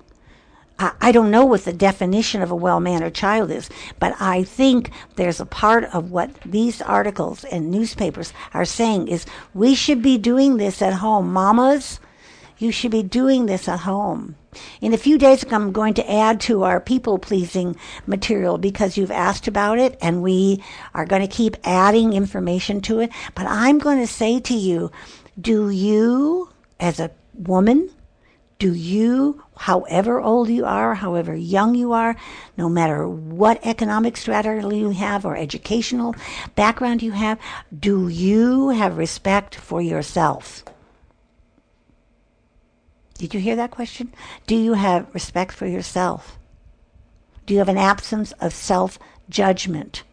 I 0.79 1.11
don't 1.11 1.31
know 1.31 1.43
what 1.43 1.65
the 1.65 1.73
definition 1.73 2.43
of 2.43 2.51
a 2.51 2.55
well 2.55 2.79
mannered 2.79 3.15
child 3.15 3.49
is, 3.49 3.67
but 3.99 4.15
I 4.19 4.43
think 4.43 4.91
there's 5.15 5.39
a 5.39 5.45
part 5.45 5.85
of 5.85 6.11
what 6.11 6.39
these 6.45 6.83
articles 6.83 7.43
and 7.45 7.71
newspapers 7.71 8.31
are 8.53 8.65
saying 8.65 9.07
is 9.07 9.25
we 9.55 9.73
should 9.73 10.03
be 10.03 10.19
doing 10.19 10.57
this 10.57 10.83
at 10.83 10.93
home. 10.93 11.33
Mamas, 11.33 11.99
you 12.57 12.71
should 12.71 12.91
be 12.91 13.03
doing 13.03 13.45
this 13.45 13.67
at 13.67 13.81
home. 13.81 14.35
In 14.81 14.93
a 14.93 14.97
few 14.97 15.17
days, 15.17 15.45
I'm 15.51 15.71
going 15.71 15.93
to 15.95 16.11
add 16.11 16.39
to 16.41 16.63
our 16.63 16.79
people 16.79 17.19
pleasing 17.19 17.75
material 18.05 18.57
because 18.57 18.97
you've 18.97 19.11
asked 19.11 19.47
about 19.47 19.77
it 19.77 19.97
and 20.01 20.23
we 20.23 20.63
are 20.93 21.05
going 21.05 21.21
to 21.21 21.27
keep 21.27 21.57
adding 21.63 22.13
information 22.13 22.81
to 22.81 22.99
it. 22.99 23.11
But 23.35 23.45
I'm 23.47 23.77
going 23.77 23.99
to 23.99 24.07
say 24.07 24.39
to 24.39 24.53
you, 24.53 24.91
do 25.39 25.69
you, 25.69 26.49
as 26.79 26.99
a 26.99 27.11
woman, 27.35 27.91
do 28.59 28.73
you, 28.73 29.43
however 29.55 30.19
old 30.19 30.49
you 30.49 30.65
are, 30.65 30.95
however 30.95 31.35
young 31.35 31.75
you 31.75 31.91
are, 31.91 32.15
no 32.57 32.67
matter 32.67 33.07
what 33.07 33.63
economic 33.63 34.17
strata 34.17 34.67
you 34.73 34.89
have 34.89 35.25
or 35.25 35.37
educational 35.37 36.15
background 36.55 37.03
you 37.03 37.11
have, 37.11 37.39
do 37.79 38.07
you 38.07 38.69
have 38.69 38.97
respect 38.97 39.53
for 39.53 39.79
yourself? 39.79 40.63
Did 43.17 43.33
you 43.33 43.39
hear 43.39 43.55
that 43.55 43.71
question? 43.71 44.13
Do 44.45 44.55
you 44.55 44.73
have 44.73 45.13
respect 45.13 45.51
for 45.51 45.65
yourself? 45.65 46.37
Do 47.45 47.53
you 47.53 47.59
have 47.59 47.69
an 47.69 47.77
absence 47.77 48.31
of 48.33 48.53
self 48.53 48.99
judgment? 49.29 50.03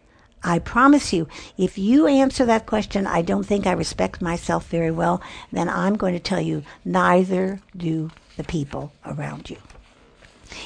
I 0.42 0.58
promise 0.58 1.12
you, 1.12 1.26
if 1.56 1.78
you 1.78 2.06
answer 2.06 2.44
that 2.44 2.66
question, 2.66 3.06
I 3.06 3.22
don't 3.22 3.44
think 3.44 3.66
I 3.66 3.72
respect 3.72 4.20
myself 4.20 4.68
very 4.68 4.90
well, 4.90 5.22
then 5.50 5.70
I'm 5.70 5.96
going 5.96 6.12
to 6.12 6.20
tell 6.20 6.40
you, 6.40 6.62
neither 6.84 7.60
do 7.74 8.10
the 8.36 8.44
people 8.44 8.92
around 9.06 9.48
you. 9.48 9.56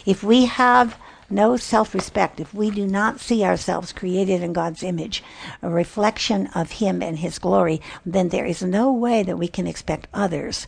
If 0.05 0.25
we 0.25 0.47
have 0.47 0.97
no 1.31 1.57
self 1.57 1.95
respect, 1.95 2.41
if 2.41 2.53
we 2.53 2.71
do 2.71 2.87
not 2.87 3.21
see 3.21 3.45
ourselves 3.45 3.93
created 3.93 4.43
in 4.43 4.53
God's 4.53 4.83
image, 4.83 5.23
a 5.63 5.71
reflection 5.71 6.49
of 6.49 6.73
Him 6.73 7.03
and 7.03 7.19
His 7.19 7.39
glory, 7.39 7.81
then 8.05 8.31
there 8.31 8.47
is 8.47 8.63
no 8.63 8.93
way 8.93 9.23
that 9.23 9.39
we 9.39 9.49
can 9.49 9.67
expect 9.67 10.09
others 10.13 10.67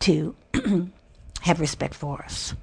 to 0.00 0.34
have 1.48 1.60
respect 1.60 1.94
for 1.94 2.22
us. 2.22 2.54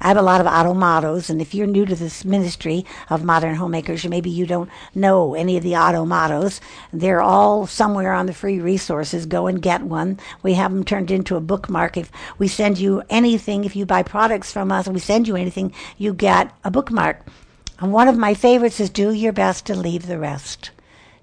I 0.00 0.08
have 0.08 0.16
a 0.16 0.22
lot 0.22 0.40
of 0.40 0.48
Otto 0.48 0.74
mottos, 0.74 1.30
and 1.30 1.40
if 1.40 1.54
you're 1.54 1.66
new 1.66 1.86
to 1.86 1.94
this 1.94 2.24
ministry 2.24 2.84
of 3.08 3.22
modern 3.22 3.54
homemakers, 3.54 4.04
maybe 4.04 4.30
you 4.30 4.46
don't 4.46 4.68
know 4.96 5.34
any 5.34 5.56
of 5.56 5.62
the 5.62 5.76
Otto 5.76 6.04
mottos. 6.04 6.60
They're 6.92 7.22
all 7.22 7.68
somewhere 7.68 8.12
on 8.12 8.26
the 8.26 8.34
free 8.34 8.58
resources. 8.58 9.26
Go 9.26 9.46
and 9.46 9.62
get 9.62 9.82
one. 9.82 10.18
We 10.42 10.54
have 10.54 10.72
them 10.72 10.82
turned 10.82 11.12
into 11.12 11.36
a 11.36 11.40
bookmark. 11.40 11.96
If 11.96 12.10
we 12.36 12.48
send 12.48 12.78
you 12.78 13.04
anything, 13.10 13.64
if 13.64 13.76
you 13.76 13.86
buy 13.86 14.02
products 14.02 14.52
from 14.52 14.72
us 14.72 14.88
we 14.88 14.98
send 14.98 15.28
you 15.28 15.36
anything, 15.36 15.72
you 15.98 16.14
get 16.14 16.52
a 16.64 16.70
bookmark. 16.70 17.24
And 17.78 17.92
one 17.92 18.08
of 18.08 18.18
my 18.18 18.34
favorites 18.34 18.80
is 18.80 18.90
do 18.90 19.12
your 19.12 19.32
best 19.32 19.66
to 19.66 19.74
leave 19.76 20.06
the 20.06 20.18
rest 20.18 20.70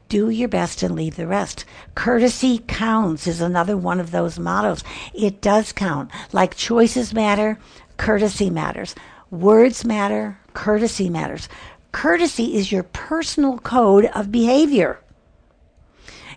do 0.10 0.30
your 0.30 0.50
best 0.50 0.84
and 0.84 0.96
leave 0.96 1.16
the 1.16 1.28
rest. 1.28 1.66
Courtesy 1.96 2.64
counts 2.68 3.28
is 3.28 3.40
another 3.40 3.78
one 3.78 4.00
of 4.00 4.12
those 4.12 4.40
mottos. 4.40 4.84
It 5.14 5.40
does 5.42 5.72
count. 5.72 6.12
Like 6.34 6.56
choices 6.56 7.14
matter, 7.14 7.58
courtesy 7.98 8.50
matters. 8.50 8.96
Words 9.32 9.86
matter, 9.86 10.40
courtesy 10.54 11.10
matters. 11.10 11.48
Courtesy 11.92 12.56
is 12.56 12.72
your 12.72 12.84
personal 12.84 13.60
code 13.60 14.06
of 14.06 14.32
behavior. 14.32 15.00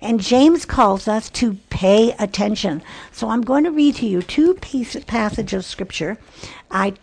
And 0.00 0.20
James 0.20 0.64
calls 0.64 1.06
us 1.06 1.30
to 1.30 1.54
pay 1.70 2.12
attention. 2.18 2.82
So 3.12 3.28
I'm 3.28 3.42
going 3.42 3.64
to 3.64 3.70
read 3.70 3.96
to 3.96 4.06
you 4.06 4.20
two 4.20 4.54
pieces, 4.54 5.04
passages 5.04 5.64
of 5.64 5.64
scripture. 5.64 6.18
I 6.70 6.94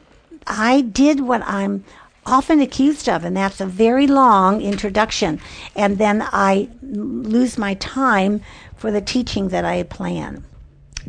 I 0.45 0.81
did 0.81 1.21
what 1.21 1.41
I'm 1.43 1.85
often 2.25 2.59
accused 2.59 3.09
of, 3.09 3.23
and 3.23 3.35
that's 3.35 3.61
a 3.61 3.65
very 3.65 4.07
long 4.07 4.61
introduction. 4.61 5.39
And 5.75 5.97
then 5.97 6.21
I 6.21 6.69
lose 6.81 7.57
my 7.57 7.73
time 7.75 8.41
for 8.75 8.91
the 8.91 9.01
teaching 9.01 9.49
that 9.49 9.65
I 9.65 9.83
plan. 9.83 10.45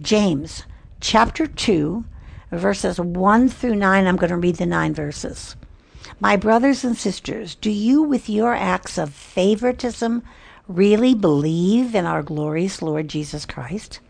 James 0.00 0.64
chapter 1.00 1.47
2, 1.47 2.05
verses 2.52 3.00
1 3.00 3.49
through 3.49 3.76
9. 3.76 4.07
I'm 4.07 4.17
going 4.17 4.31
to 4.31 4.37
read 4.37 4.57
the 4.57 4.67
nine 4.67 4.95
verses. 4.95 5.57
My 6.19 6.37
brothers 6.37 6.85
and 6.85 6.97
sisters, 6.97 7.55
do 7.55 7.71
you, 7.71 8.02
with 8.02 8.29
your 8.29 8.55
acts 8.55 8.99
of 8.99 9.12
favoritism, 9.12 10.23
really 10.69 11.14
believe 11.14 11.95
in 11.95 12.07
our 12.07 12.23
glorious 12.23 12.83
Lord 12.83 13.09
Jesus 13.09 13.47
Christ? 13.47 14.00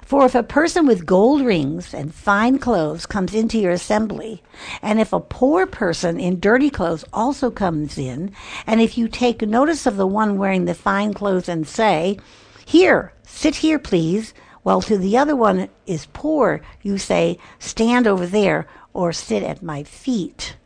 For 0.00 0.24
if 0.24 0.34
a 0.34 0.42
person 0.42 0.86
with 0.86 1.06
gold 1.06 1.42
rings 1.42 1.92
and 1.92 2.14
fine 2.14 2.58
clothes 2.58 3.06
comes 3.06 3.34
into 3.34 3.58
your 3.58 3.72
assembly, 3.72 4.42
and 4.80 5.00
if 5.00 5.12
a 5.12 5.20
poor 5.20 5.66
person 5.66 6.18
in 6.18 6.40
dirty 6.40 6.70
clothes 6.70 7.04
also 7.12 7.50
comes 7.50 7.98
in, 7.98 8.32
and 8.66 8.80
if 8.80 8.96
you 8.96 9.08
take 9.08 9.42
notice 9.42 9.86
of 9.86 9.96
the 9.96 10.06
one 10.06 10.38
wearing 10.38 10.64
the 10.64 10.74
fine 10.74 11.12
clothes 11.12 11.48
and 11.48 11.66
say, 11.66 12.18
Here, 12.64 13.12
sit 13.22 13.56
here, 13.56 13.78
please, 13.78 14.34
while 14.62 14.80
to 14.82 14.96
the 14.96 15.16
other 15.16 15.34
one 15.36 15.68
is 15.86 16.06
poor, 16.12 16.60
you 16.82 16.98
say, 16.98 17.38
Stand 17.58 18.06
over 18.06 18.26
there, 18.26 18.66
or 18.92 19.12
sit 19.12 19.42
at 19.42 19.62
my 19.62 19.82
feet. 19.82 20.56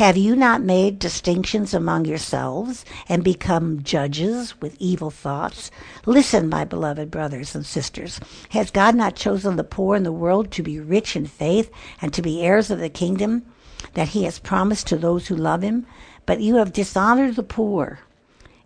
Have 0.00 0.16
you 0.16 0.34
not 0.34 0.62
made 0.62 0.98
distinctions 0.98 1.74
among 1.74 2.06
yourselves 2.06 2.86
and 3.06 3.22
become 3.22 3.82
judges 3.82 4.58
with 4.58 4.74
evil 4.78 5.10
thoughts? 5.10 5.70
Listen, 6.06 6.48
my 6.48 6.64
beloved 6.64 7.10
brothers 7.10 7.54
and 7.54 7.66
sisters. 7.66 8.18
Has 8.48 8.70
God 8.70 8.94
not 8.94 9.14
chosen 9.14 9.56
the 9.56 9.62
poor 9.62 9.96
in 9.96 10.02
the 10.02 10.10
world 10.10 10.50
to 10.52 10.62
be 10.62 10.80
rich 10.80 11.16
in 11.16 11.26
faith 11.26 11.70
and 12.00 12.14
to 12.14 12.22
be 12.22 12.40
heirs 12.40 12.70
of 12.70 12.78
the 12.78 12.88
kingdom 12.88 13.44
that 13.92 14.08
he 14.08 14.24
has 14.24 14.38
promised 14.38 14.86
to 14.86 14.96
those 14.96 15.26
who 15.26 15.36
love 15.36 15.60
him? 15.60 15.84
But 16.24 16.40
you 16.40 16.54
have 16.54 16.72
dishonored 16.72 17.36
the 17.36 17.42
poor. 17.42 17.98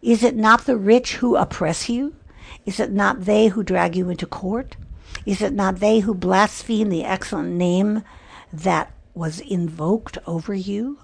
Is 0.02 0.22
it 0.22 0.36
not 0.36 0.66
the 0.66 0.76
rich 0.76 1.16
who 1.16 1.34
oppress 1.34 1.88
you? 1.88 2.14
Is 2.64 2.78
it 2.78 2.92
not 2.92 3.24
they 3.24 3.48
who 3.48 3.64
drag 3.64 3.96
you 3.96 4.08
into 4.08 4.24
court? 4.24 4.76
Is 5.26 5.42
it 5.42 5.52
not 5.52 5.80
they 5.80 5.98
who 5.98 6.14
blaspheme 6.14 6.90
the 6.90 7.02
excellent 7.02 7.54
name 7.54 8.04
that 8.52 8.92
was 9.14 9.40
invoked 9.40 10.16
over 10.28 10.54
you? 10.54 11.00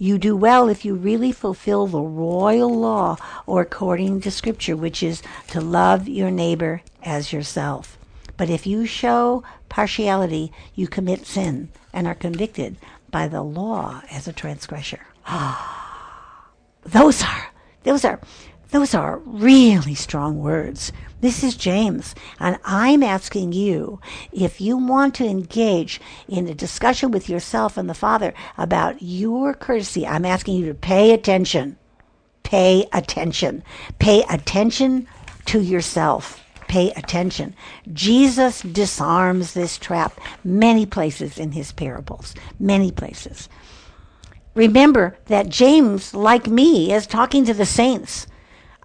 You 0.00 0.16
do 0.16 0.36
well 0.36 0.68
if 0.68 0.84
you 0.84 0.94
really 0.94 1.32
fulfill 1.32 1.88
the 1.88 2.00
royal 2.00 2.72
law 2.72 3.16
or 3.46 3.62
according 3.62 4.20
to 4.20 4.30
scripture, 4.30 4.76
which 4.76 5.02
is 5.02 5.22
to 5.48 5.60
love 5.60 6.06
your 6.06 6.30
neighbor 6.30 6.82
as 7.02 7.32
yourself. 7.32 7.98
But 8.36 8.48
if 8.48 8.64
you 8.64 8.86
show 8.86 9.42
partiality, 9.68 10.52
you 10.76 10.86
commit 10.86 11.26
sin 11.26 11.70
and 11.92 12.06
are 12.06 12.14
convicted 12.14 12.76
by 13.10 13.26
the 13.26 13.42
law 13.42 14.02
as 14.10 14.28
a 14.28 14.32
transgressor. 14.32 15.00
those 16.84 17.22
are, 17.22 17.48
those 17.82 18.04
are, 18.04 18.20
those 18.70 18.94
are 18.94 19.18
really 19.24 19.94
strong 19.94 20.38
words. 20.40 20.92
This 21.20 21.42
is 21.42 21.56
James, 21.56 22.14
and 22.38 22.58
I'm 22.64 23.02
asking 23.02 23.52
you 23.52 24.00
if 24.30 24.60
you 24.60 24.76
want 24.76 25.14
to 25.16 25.26
engage 25.26 26.00
in 26.28 26.46
a 26.46 26.54
discussion 26.54 27.10
with 27.10 27.28
yourself 27.30 27.78
and 27.78 27.88
the 27.88 27.94
Father 27.94 28.34
about 28.58 29.00
your 29.00 29.54
courtesy, 29.54 30.06
I'm 30.06 30.26
asking 30.26 30.56
you 30.56 30.66
to 30.66 30.74
pay 30.74 31.12
attention. 31.12 31.78
Pay 32.42 32.86
attention. 32.92 33.64
Pay 33.98 34.22
attention 34.28 35.08
to 35.46 35.60
yourself. 35.60 36.44
Pay 36.68 36.90
attention. 36.90 37.54
Jesus 37.94 38.60
disarms 38.60 39.54
this 39.54 39.78
trap 39.78 40.20
many 40.44 40.84
places 40.84 41.38
in 41.38 41.52
his 41.52 41.72
parables, 41.72 42.34
many 42.60 42.92
places. 42.92 43.48
Remember 44.54 45.16
that 45.26 45.48
James, 45.48 46.12
like 46.12 46.46
me, 46.46 46.92
is 46.92 47.06
talking 47.06 47.46
to 47.46 47.54
the 47.54 47.66
saints. 47.66 48.26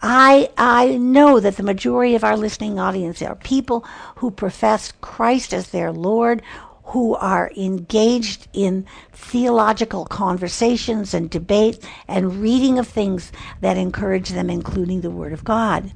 I, 0.03 0.51
I 0.57 0.97
know 0.97 1.41
that 1.41 1.57
the 1.57 1.63
majority 1.63 2.15
of 2.15 2.25
our 2.25 2.37
listening 2.37 2.79
audience 2.79 3.21
are 3.23 3.35
people 3.37 3.85
who 4.17 4.31
profess 4.31 4.93
Christ 5.01 5.53
as 5.53 5.71
their 5.71 5.93
Lord, 5.93 6.43
who 6.85 7.15
are 7.15 7.51
engaged 7.55 8.47
in 8.53 8.85
theological 9.11 10.05
conversations 10.05 11.13
and 11.13 11.29
debate 11.29 11.79
and 12.07 12.41
reading 12.41 12.77
of 12.77 12.87
things 12.87 13.31
that 13.61 13.77
encourage 13.77 14.29
them, 14.29 14.49
including 14.49 15.01
the 15.01 15.09
Word 15.09 15.33
of 15.33 15.43
God. 15.43 15.91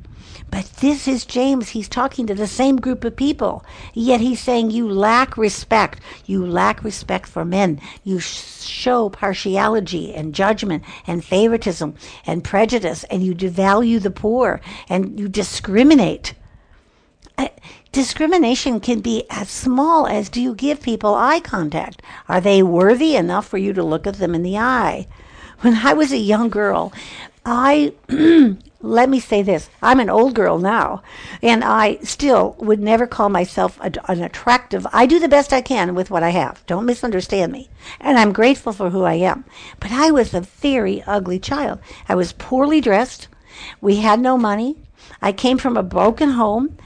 But 0.50 0.65
this 0.79 1.08
is 1.08 1.25
James. 1.25 1.70
He's 1.70 1.89
talking 1.89 2.25
to 2.27 2.36
the 2.36 2.48
same 2.48 2.77
group 2.77 3.03
of 3.03 3.15
people. 3.15 3.65
Yet 3.94 4.22
he's 4.22 4.39
saying 4.39 4.72
you 4.72 4.89
lack 4.89 5.38
respect. 5.38 6.00
You 6.25 6.46
lack 6.46 6.84
respect 6.84 7.27
for 7.27 7.44
men. 7.44 7.82
You 8.03 8.20
show 8.20 9.10
partiality 9.10 10.13
and 10.13 10.34
judgment 10.34 10.84
and 11.06 11.24
favoritism 11.24 11.96
and 12.25 12.44
prejudice, 12.44 13.03
and 13.06 13.24
you 13.24 13.36
devalue 13.36 14.01
the 14.01 14.12
poor 14.12 14.62
and 14.89 15.20
you 15.20 15.27
discriminate. 15.27 16.34
Uh, 17.38 17.50
discrimination 17.91 18.79
can 18.79 19.00
be 19.00 19.25
as 19.29 19.50
small 19.50 20.08
as 20.08 20.29
do 20.29 20.41
you 20.41 20.53
give 20.53 20.81
people 20.81 21.16
eye 21.16 21.40
contact? 21.40 22.01
Are 22.27 22.42
they 22.42 22.64
worthy 22.64 23.16
enough 23.16 23.48
for 23.48 23.57
you 23.57 23.74
to 23.74 23.83
look 23.83 24.07
at 24.07 24.16
them 24.16 24.35
in 24.35 24.44
the 24.44 24.57
eye? 24.57 25.07
When 25.62 25.75
I 25.75 25.94
was 25.94 26.12
a 26.12 26.18
young 26.18 26.50
girl, 26.50 26.94
I 27.46 27.94
let 28.81 29.09
me 29.09 29.20
say 29.20 29.42
this 29.42 29.70
I'm 29.81 30.00
an 30.00 30.09
old 30.09 30.35
girl 30.35 30.59
now, 30.59 31.01
and 31.42 31.64
I 31.64 31.98
still 32.03 32.55
would 32.59 32.79
never 32.79 33.07
call 33.07 33.29
myself 33.29 33.79
a, 33.81 33.92
an 34.07 34.22
attractive. 34.22 34.85
I 34.94 35.05
do 35.05 35.20
the 35.20 35.27
best 35.27 35.51
I 35.51 35.62
can 35.62 35.96
with 35.96 36.12
what 36.12 36.24
I 36.24 36.29
have. 36.29 36.66
Don't 36.68 36.85
misunderstand 36.85 37.51
me. 37.51 37.70
And 38.00 38.18
I'm 38.20 38.33
grateful 38.33 38.74
for 38.74 38.90
who 38.90 39.03
I 39.03 39.16
am. 39.16 39.46
But 39.79 39.92
I 39.92 40.12
was 40.12 40.33
a 40.33 40.42
very 40.42 41.01
ugly 41.03 41.40
child. 41.40 41.79
I 42.07 42.16
was 42.16 42.33
poorly 42.33 42.81
dressed. 42.81 43.27
We 43.81 43.98
had 43.98 44.20
no 44.20 44.38
money. 44.38 44.75
I 45.22 45.31
came 45.31 45.57
from 45.57 45.77
a 45.77 45.83
broken 45.83 46.31
home. 46.31 46.77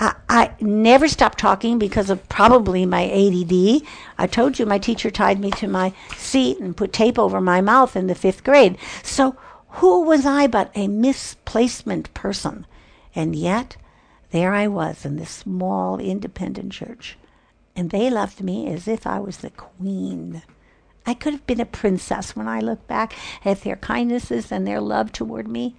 I, 0.00 0.54
never 0.60 1.08
stopped 1.08 1.38
talking 1.38 1.78
because 1.78 2.08
of 2.08 2.26
probably 2.30 2.86
my 2.86 3.04
ADD. 3.04 3.82
I 4.16 4.26
told 4.26 4.58
you 4.58 4.64
my 4.64 4.78
teacher 4.78 5.10
tied 5.10 5.38
me 5.38 5.50
to 5.52 5.68
my 5.68 5.92
seat 6.16 6.58
and 6.58 6.76
put 6.76 6.92
tape 6.92 7.18
over 7.18 7.40
my 7.40 7.60
mouth 7.60 7.96
in 7.96 8.06
the 8.06 8.14
fifth 8.14 8.42
grade. 8.42 8.78
So 9.02 9.36
who 9.68 10.02
was 10.02 10.24
I 10.24 10.46
but 10.46 10.70
a 10.74 10.88
misplacement 10.88 12.12
person? 12.14 12.66
And 13.14 13.36
yet, 13.36 13.76
there 14.30 14.54
I 14.54 14.68
was 14.68 15.04
in 15.04 15.16
this 15.16 15.30
small 15.30 15.98
independent 15.98 16.72
church, 16.72 17.18
and 17.76 17.90
they 17.90 18.08
loved 18.08 18.40
me 18.40 18.72
as 18.72 18.88
if 18.88 19.06
I 19.06 19.20
was 19.20 19.38
the 19.38 19.50
queen. 19.50 20.42
I 21.04 21.12
could 21.12 21.34
have 21.34 21.46
been 21.46 21.60
a 21.60 21.66
princess 21.66 22.34
when 22.34 22.48
I 22.48 22.60
look 22.60 22.86
back 22.86 23.14
at 23.44 23.62
their 23.62 23.76
kindnesses 23.76 24.50
and 24.50 24.66
their 24.66 24.80
love 24.80 25.12
toward 25.12 25.48
me, 25.48 25.76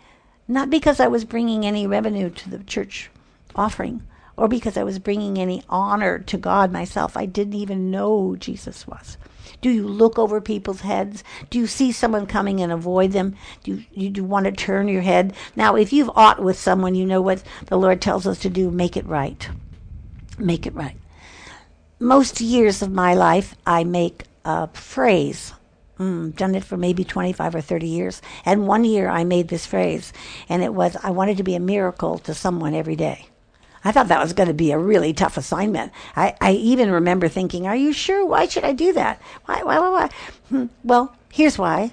not 0.47 0.69
because 0.69 0.99
I 0.99 1.07
was 1.07 1.25
bringing 1.25 1.65
any 1.65 1.87
revenue 1.87 2.29
to 2.29 2.49
the 2.49 2.59
church 2.59 3.09
offering 3.55 4.03
or 4.41 4.47
because 4.47 4.75
I 4.75 4.83
was 4.83 4.97
bringing 4.97 5.37
any 5.37 5.61
honor 5.69 6.17
to 6.17 6.35
God 6.35 6.71
myself. 6.71 7.15
I 7.15 7.27
didn't 7.27 7.53
even 7.53 7.91
know 7.91 8.35
Jesus 8.35 8.87
was. 8.87 9.15
Do 9.61 9.69
you 9.69 9.87
look 9.87 10.17
over 10.17 10.41
people's 10.41 10.81
heads? 10.81 11.23
Do 11.51 11.59
you 11.59 11.67
see 11.67 11.91
someone 11.91 12.25
coming 12.25 12.59
and 12.59 12.71
avoid 12.71 13.11
them? 13.11 13.35
Do 13.63 13.75
you, 13.75 13.85
you, 13.91 14.09
do 14.09 14.23
want 14.23 14.47
to 14.47 14.51
turn 14.51 14.87
your 14.87 15.03
head? 15.03 15.35
Now, 15.55 15.75
if 15.75 15.93
you've 15.93 16.09
aught 16.15 16.41
with 16.41 16.57
someone, 16.57 16.95
you 16.95 17.05
know 17.05 17.21
what 17.21 17.43
the 17.67 17.77
Lord 17.77 18.01
tells 18.01 18.25
us 18.25 18.39
to 18.39 18.49
do 18.49 18.71
make 18.71 18.97
it 18.97 19.05
right. 19.05 19.47
Make 20.39 20.65
it 20.65 20.73
right. 20.73 20.97
Most 21.99 22.41
years 22.41 22.81
of 22.81 22.91
my 22.91 23.13
life, 23.13 23.55
I 23.63 23.83
make 23.83 24.23
a 24.43 24.69
phrase 24.69 25.53
Mm, 25.99 26.35
done 26.35 26.55
it 26.55 26.63
for 26.63 26.77
maybe 26.77 27.03
25 27.03 27.53
or 27.53 27.61
30 27.61 27.87
years. 27.87 28.23
And 28.43 28.65
one 28.65 28.85
year 28.85 29.07
I 29.07 29.23
made 29.23 29.49
this 29.49 29.67
phrase, 29.67 30.11
and 30.49 30.63
it 30.63 30.73
was 30.73 30.97
I 31.03 31.11
wanted 31.11 31.37
to 31.37 31.43
be 31.43 31.53
a 31.53 31.59
miracle 31.59 32.17
to 32.19 32.33
someone 32.33 32.73
every 32.73 32.95
day. 32.95 33.27
I 33.83 33.91
thought 33.91 34.09
that 34.09 34.21
was 34.21 34.33
going 34.33 34.47
to 34.47 34.53
be 34.53 34.71
a 34.71 34.77
really 34.77 35.13
tough 35.13 35.37
assignment. 35.37 35.91
I, 36.15 36.35
I 36.39 36.51
even 36.53 36.91
remember 36.91 37.27
thinking, 37.27 37.65
Are 37.65 37.75
you 37.75 37.93
sure? 37.93 38.25
Why 38.25 38.47
should 38.47 38.63
I 38.63 38.73
do 38.73 38.93
that? 38.93 39.21
Why, 39.45 39.63
why, 39.63 39.79
why, 39.79 39.89
why? 39.89 40.09
Hmm. 40.49 40.65
Well, 40.83 41.15
here's 41.31 41.57
why. 41.57 41.91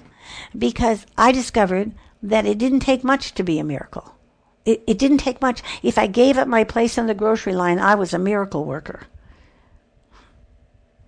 Because 0.57 1.05
I 1.17 1.31
discovered 1.31 1.93
that 2.21 2.45
it 2.45 2.57
didn't 2.57 2.81
take 2.81 3.03
much 3.03 3.33
to 3.33 3.43
be 3.43 3.57
a 3.59 3.63
miracle. 3.63 4.15
It, 4.65 4.83
it 4.85 4.99
didn't 4.99 5.19
take 5.19 5.41
much. 5.41 5.63
If 5.81 5.97
I 5.97 6.05
gave 6.05 6.37
up 6.37 6.47
my 6.47 6.63
place 6.63 6.97
in 6.97 7.07
the 7.07 7.15
grocery 7.15 7.53
line, 7.53 7.79
I 7.79 7.95
was 7.95 8.13
a 8.13 8.19
miracle 8.19 8.65
worker. 8.65 9.07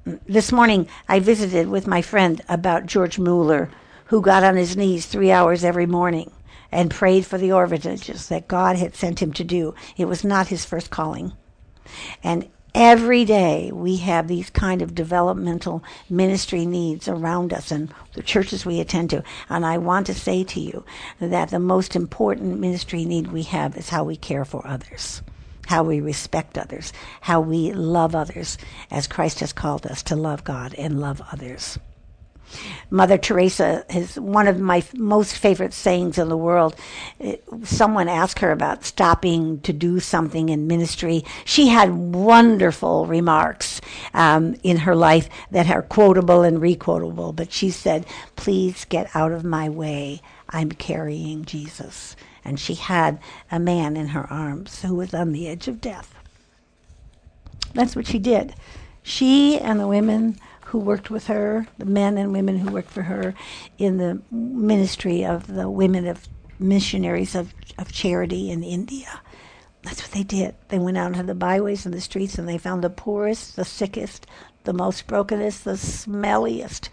This 0.03 0.51
morning, 0.51 0.87
I 1.07 1.19
visited 1.19 1.67
with 1.67 1.85
my 1.85 2.01
friend 2.01 2.41
about 2.49 2.87
George 2.87 3.19
Mueller, 3.19 3.69
who 4.05 4.19
got 4.19 4.43
on 4.43 4.55
his 4.55 4.75
knees 4.75 5.05
three 5.05 5.31
hours 5.31 5.63
every 5.63 5.85
morning 5.85 6.31
and 6.71 6.89
prayed 6.89 7.25
for 7.25 7.37
the 7.37 7.51
orphanages 7.51 8.27
that 8.29 8.47
God 8.47 8.75
had 8.77 8.95
sent 8.95 9.21
him 9.21 9.33
to 9.33 9.43
do. 9.43 9.75
It 9.97 10.05
was 10.05 10.23
not 10.23 10.47
his 10.47 10.65
first 10.65 10.89
calling. 10.89 11.33
And 12.23 12.49
every 12.73 13.25
day 13.25 13.69
we 13.73 13.97
have 13.97 14.27
these 14.27 14.49
kind 14.49 14.81
of 14.81 14.95
developmental 14.95 15.83
ministry 16.09 16.65
needs 16.65 17.07
around 17.07 17.53
us 17.53 17.71
and 17.71 17.93
the 18.13 18.23
churches 18.23 18.65
we 18.65 18.79
attend 18.79 19.09
to. 19.09 19.23
And 19.49 19.65
I 19.65 19.77
want 19.77 20.07
to 20.07 20.13
say 20.13 20.43
to 20.45 20.59
you 20.59 20.85
that 21.19 21.49
the 21.49 21.59
most 21.59 21.95
important 21.95 22.59
ministry 22.59 23.03
need 23.05 23.31
we 23.31 23.43
have 23.43 23.75
is 23.75 23.89
how 23.89 24.03
we 24.03 24.15
care 24.15 24.45
for 24.45 24.65
others. 24.65 25.21
How 25.67 25.83
we 25.83 26.01
respect 26.01 26.57
others, 26.57 26.91
how 27.21 27.39
we 27.39 27.71
love 27.71 28.15
others, 28.15 28.57
as 28.89 29.07
Christ 29.07 29.39
has 29.39 29.53
called 29.53 29.85
us 29.85 30.03
to 30.03 30.15
love 30.15 30.43
God 30.43 30.73
and 30.73 30.99
love 30.99 31.21
others. 31.31 31.77
Mother 32.89 33.17
Teresa 33.17 33.85
is 33.93 34.19
one 34.19 34.47
of 34.47 34.59
my 34.59 34.83
most 34.95 35.37
favorite 35.37 35.73
sayings 35.73 36.17
in 36.17 36.29
the 36.29 36.37
world. 36.37 36.75
Someone 37.63 38.09
asked 38.09 38.39
her 38.39 38.51
about 38.51 38.83
stopping 38.85 39.61
to 39.61 39.73
do 39.73 39.99
something 39.99 40.49
in 40.49 40.67
ministry. 40.67 41.23
She 41.45 41.67
had 41.69 41.91
wonderful 41.93 43.05
remarks 43.05 43.81
um, 44.13 44.55
in 44.63 44.77
her 44.77 44.95
life 44.95 45.29
that 45.51 45.69
are 45.69 45.81
quotable 45.81 46.41
and 46.43 46.57
requotable, 46.59 47.35
but 47.35 47.51
she 47.51 47.69
said, 47.69 48.05
Please 48.35 48.85
get 48.85 49.09
out 49.15 49.31
of 49.31 49.43
my 49.43 49.69
way. 49.69 50.21
I'm 50.49 50.71
carrying 50.71 51.45
Jesus. 51.45 52.15
and 52.43 52.59
she 52.59 52.75
had 52.75 53.19
a 53.51 53.59
man 53.59 53.95
in 53.95 54.09
her 54.09 54.31
arms 54.31 54.81
who 54.81 54.95
was 54.95 55.13
on 55.13 55.31
the 55.31 55.47
edge 55.47 55.67
of 55.67 55.81
death. 55.81 56.13
That's 57.73 57.95
what 57.95 58.07
she 58.07 58.19
did. 58.19 58.55
She 59.03 59.57
and 59.59 59.79
the 59.79 59.87
women 59.87 60.37
who 60.71 60.79
worked 60.79 61.09
with 61.09 61.27
her, 61.27 61.67
the 61.77 61.85
men 61.85 62.17
and 62.17 62.31
women 62.31 62.57
who 62.57 62.71
worked 62.71 62.89
for 62.89 63.01
her 63.01 63.33
in 63.77 63.97
the 63.97 64.21
ministry 64.31 65.25
of 65.25 65.47
the 65.47 65.69
women 65.69 66.07
of 66.07 66.29
missionaries 66.59 67.35
of, 67.35 67.53
of 67.77 67.91
charity 67.91 68.49
in 68.49 68.63
India. 68.63 69.19
That's 69.83 70.01
what 70.01 70.11
they 70.11 70.23
did. 70.23 70.55
They 70.69 70.79
went 70.79 70.97
out 70.97 71.11
into 71.11 71.23
the 71.23 71.35
byways 71.35 71.85
and 71.85 71.93
the 71.93 71.99
streets 71.99 72.37
and 72.37 72.47
they 72.47 72.57
found 72.57 72.85
the 72.85 72.89
poorest, 72.89 73.57
the 73.57 73.65
sickest, 73.65 74.25
the 74.63 74.71
most 74.71 75.07
brokenest, 75.07 75.65
the 75.65 75.75
smelliest. 75.75 76.87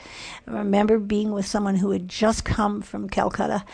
I 0.48 0.58
remember 0.58 0.98
being 0.98 1.30
with 1.30 1.46
someone 1.46 1.76
who 1.76 1.92
had 1.92 2.08
just 2.08 2.44
come 2.44 2.82
from 2.82 3.08
Calcutta 3.08 3.64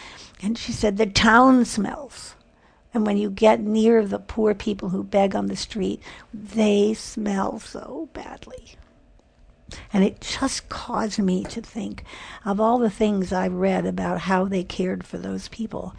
and 0.42 0.58
she 0.58 0.72
said, 0.72 0.98
The 0.98 1.06
town 1.06 1.64
smells. 1.64 2.34
And 2.92 3.06
when 3.06 3.16
you 3.16 3.30
get 3.30 3.60
near 3.60 4.04
the 4.04 4.18
poor 4.18 4.52
people 4.54 4.90
who 4.90 5.02
beg 5.02 5.34
on 5.34 5.46
the 5.46 5.56
street, 5.56 6.02
they 6.34 6.92
smell 6.92 7.58
so 7.58 8.10
badly. 8.12 8.76
And 9.92 10.04
it 10.04 10.20
just 10.20 10.68
caused 10.68 11.18
me 11.18 11.44
to 11.44 11.60
think 11.60 12.04
of 12.44 12.60
all 12.60 12.78
the 12.78 12.90
things 12.90 13.32
I've 13.32 13.54
read 13.54 13.86
about 13.86 14.20
how 14.20 14.44
they 14.44 14.62
cared 14.64 15.04
for 15.04 15.18
those 15.18 15.48
people. 15.48 15.94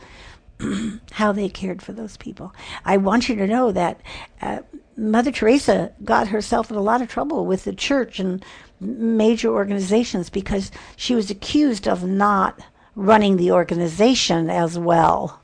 how 1.11 1.31
they 1.31 1.49
cared 1.49 1.81
for 1.81 1.91
those 1.91 2.17
people. 2.17 2.53
I 2.85 2.97
want 2.97 3.27
you 3.27 3.35
to 3.35 3.47
know 3.47 3.71
that 3.73 3.99
uh, 4.41 4.59
Mother 4.95 5.31
Teresa 5.31 5.91
got 6.03 6.29
herself 6.29 6.71
in 6.71 6.77
a 6.77 6.81
lot 6.81 7.01
of 7.01 7.09
trouble 7.09 7.45
with 7.45 7.65
the 7.65 7.73
church 7.73 8.19
and 8.19 8.43
major 8.79 9.49
organizations 9.49 10.29
because 10.29 10.71
she 10.95 11.15
was 11.15 11.29
accused 11.29 11.87
of 11.87 12.03
not 12.03 12.59
running 12.95 13.35
the 13.35 13.51
organization 13.51 14.49
as 14.49 14.79
well. 14.79 15.41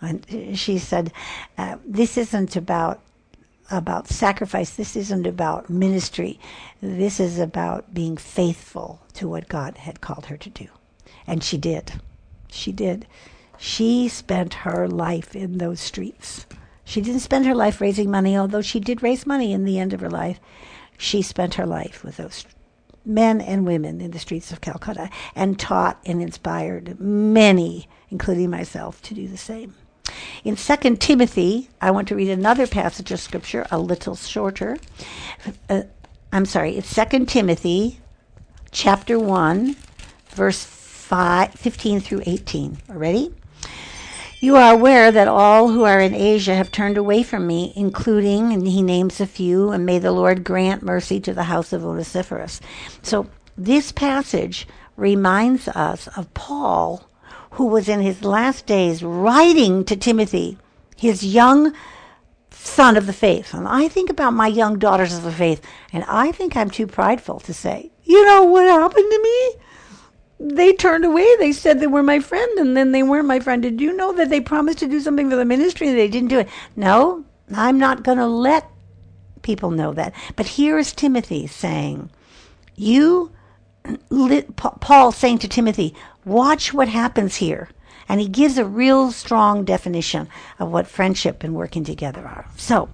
And 0.00 0.24
she 0.56 0.78
said, 0.78 1.12
uh, 1.56 1.78
"This 1.84 2.16
isn't 2.16 2.54
about 2.54 3.00
about 3.70 4.08
sacrifice. 4.08 4.70
This 4.70 4.96
isn't 4.96 5.26
about 5.26 5.68
ministry. 5.70 6.38
This 6.80 7.20
is 7.20 7.38
about 7.38 7.92
being 7.92 8.16
faithful 8.16 9.02
to 9.14 9.28
what 9.28 9.48
God 9.48 9.78
had 9.78 10.00
called 10.00 10.26
her 10.26 10.36
to 10.36 10.50
do. 10.50 10.68
And 11.26 11.42
she 11.44 11.58
did. 11.58 12.00
She 12.50 12.72
did. 12.72 13.06
She 13.58 14.08
spent 14.08 14.54
her 14.54 14.88
life 14.88 15.34
in 15.34 15.58
those 15.58 15.80
streets. 15.80 16.46
She 16.84 17.00
didn't 17.00 17.20
spend 17.20 17.44
her 17.44 17.54
life 17.54 17.80
raising 17.80 18.10
money, 18.10 18.36
although 18.36 18.62
she 18.62 18.80
did 18.80 19.02
raise 19.02 19.26
money 19.26 19.52
in 19.52 19.64
the 19.64 19.78
end 19.78 19.92
of 19.92 20.00
her 20.00 20.10
life. 20.10 20.40
She 20.96 21.20
spent 21.22 21.54
her 21.54 21.66
life 21.66 22.02
with 22.02 22.16
those 22.16 22.46
men 23.04 23.40
and 23.40 23.66
women 23.66 24.00
in 24.00 24.10
the 24.10 24.18
streets 24.18 24.52
of 24.52 24.60
Calcutta 24.60 25.10
and 25.34 25.58
taught 25.58 26.00
and 26.06 26.22
inspired 26.22 27.00
many, 27.00 27.88
including 28.10 28.50
myself, 28.50 29.02
to 29.02 29.14
do 29.14 29.26
the 29.28 29.36
same. 29.36 29.74
In 30.44 30.56
2 30.56 30.96
Timothy, 30.96 31.68
I 31.80 31.90
want 31.90 32.08
to 32.08 32.14
read 32.14 32.28
another 32.28 32.66
passage 32.66 33.10
of 33.10 33.20
scripture, 33.20 33.66
a 33.70 33.78
little 33.78 34.14
shorter. 34.14 34.76
Uh, 35.68 35.82
I'm 36.32 36.44
sorry, 36.44 36.76
it's 36.76 36.94
2 36.94 37.26
Timothy 37.26 37.98
chapter 38.70 39.18
1, 39.18 39.74
verse 40.30 40.62
5, 40.64 41.54
15 41.54 42.00
through 42.00 42.22
18. 42.26 42.78
Ready? 42.88 43.34
You 44.40 44.54
are 44.54 44.72
aware 44.72 45.10
that 45.10 45.26
all 45.26 45.70
who 45.70 45.82
are 45.82 45.98
in 45.98 46.14
Asia 46.14 46.54
have 46.54 46.70
turned 46.70 46.96
away 46.96 47.24
from 47.24 47.44
me, 47.44 47.72
including, 47.74 48.52
and 48.52 48.68
he 48.68 48.82
names 48.82 49.20
a 49.20 49.26
few, 49.26 49.70
and 49.70 49.84
may 49.84 49.98
the 49.98 50.12
Lord 50.12 50.44
grant 50.44 50.82
mercy 50.82 51.18
to 51.20 51.34
the 51.34 51.44
house 51.44 51.72
of 51.72 51.84
Onesiphorus. 51.84 52.60
So 53.02 53.26
this 53.56 53.90
passage 53.90 54.68
reminds 54.96 55.66
us 55.66 56.06
of 56.16 56.32
Paul 56.34 57.07
who 57.52 57.66
was 57.66 57.88
in 57.88 58.00
his 58.00 58.24
last 58.24 58.66
days 58.66 59.02
writing 59.02 59.84
to 59.84 59.96
Timothy, 59.96 60.58
his 60.96 61.24
young 61.24 61.72
son 62.50 62.96
of 62.96 63.06
the 63.06 63.12
faith. 63.12 63.54
And 63.54 63.66
I 63.66 63.88
think 63.88 64.10
about 64.10 64.32
my 64.32 64.46
young 64.46 64.78
daughters 64.78 65.14
of 65.14 65.22
the 65.22 65.32
faith, 65.32 65.62
and 65.92 66.04
I 66.04 66.32
think 66.32 66.56
I'm 66.56 66.70
too 66.70 66.86
prideful 66.86 67.40
to 67.40 67.54
say, 67.54 67.90
you 68.04 68.24
know 68.24 68.44
what 68.44 68.66
happened 68.66 69.10
to 69.10 69.22
me? 69.22 69.54
They 70.54 70.72
turned 70.72 71.04
away. 71.04 71.36
They 71.38 71.52
said 71.52 71.80
they 71.80 71.86
were 71.86 72.02
my 72.02 72.20
friend, 72.20 72.58
and 72.58 72.76
then 72.76 72.92
they 72.92 73.02
weren't 73.02 73.26
my 73.26 73.40
friend. 73.40 73.62
Did 73.62 73.80
you 73.80 73.96
know 73.96 74.12
that 74.12 74.30
they 74.30 74.40
promised 74.40 74.78
to 74.78 74.86
do 74.86 75.00
something 75.00 75.28
for 75.28 75.36
the 75.36 75.44
ministry 75.44 75.88
and 75.88 75.98
they 75.98 76.08
didn't 76.08 76.28
do 76.28 76.38
it? 76.38 76.48
No, 76.76 77.24
I'm 77.54 77.78
not 77.78 78.04
going 78.04 78.18
to 78.18 78.26
let 78.26 78.70
people 79.42 79.70
know 79.70 79.92
that. 79.94 80.14
But 80.36 80.46
here 80.46 80.78
is 80.78 80.92
Timothy 80.92 81.46
saying, 81.46 82.10
You 82.76 83.32
Paul 84.56 85.12
saying 85.12 85.38
to 85.38 85.48
Timothy, 85.48 85.94
watch 86.24 86.72
what 86.72 86.88
happens 86.88 87.36
here. 87.36 87.68
And 88.08 88.20
he 88.20 88.28
gives 88.28 88.56
a 88.56 88.64
real 88.64 89.12
strong 89.12 89.64
definition 89.64 90.28
of 90.58 90.70
what 90.70 90.86
friendship 90.86 91.44
and 91.44 91.54
working 91.54 91.84
together 91.84 92.26
are. 92.26 92.46
So, 92.56 92.88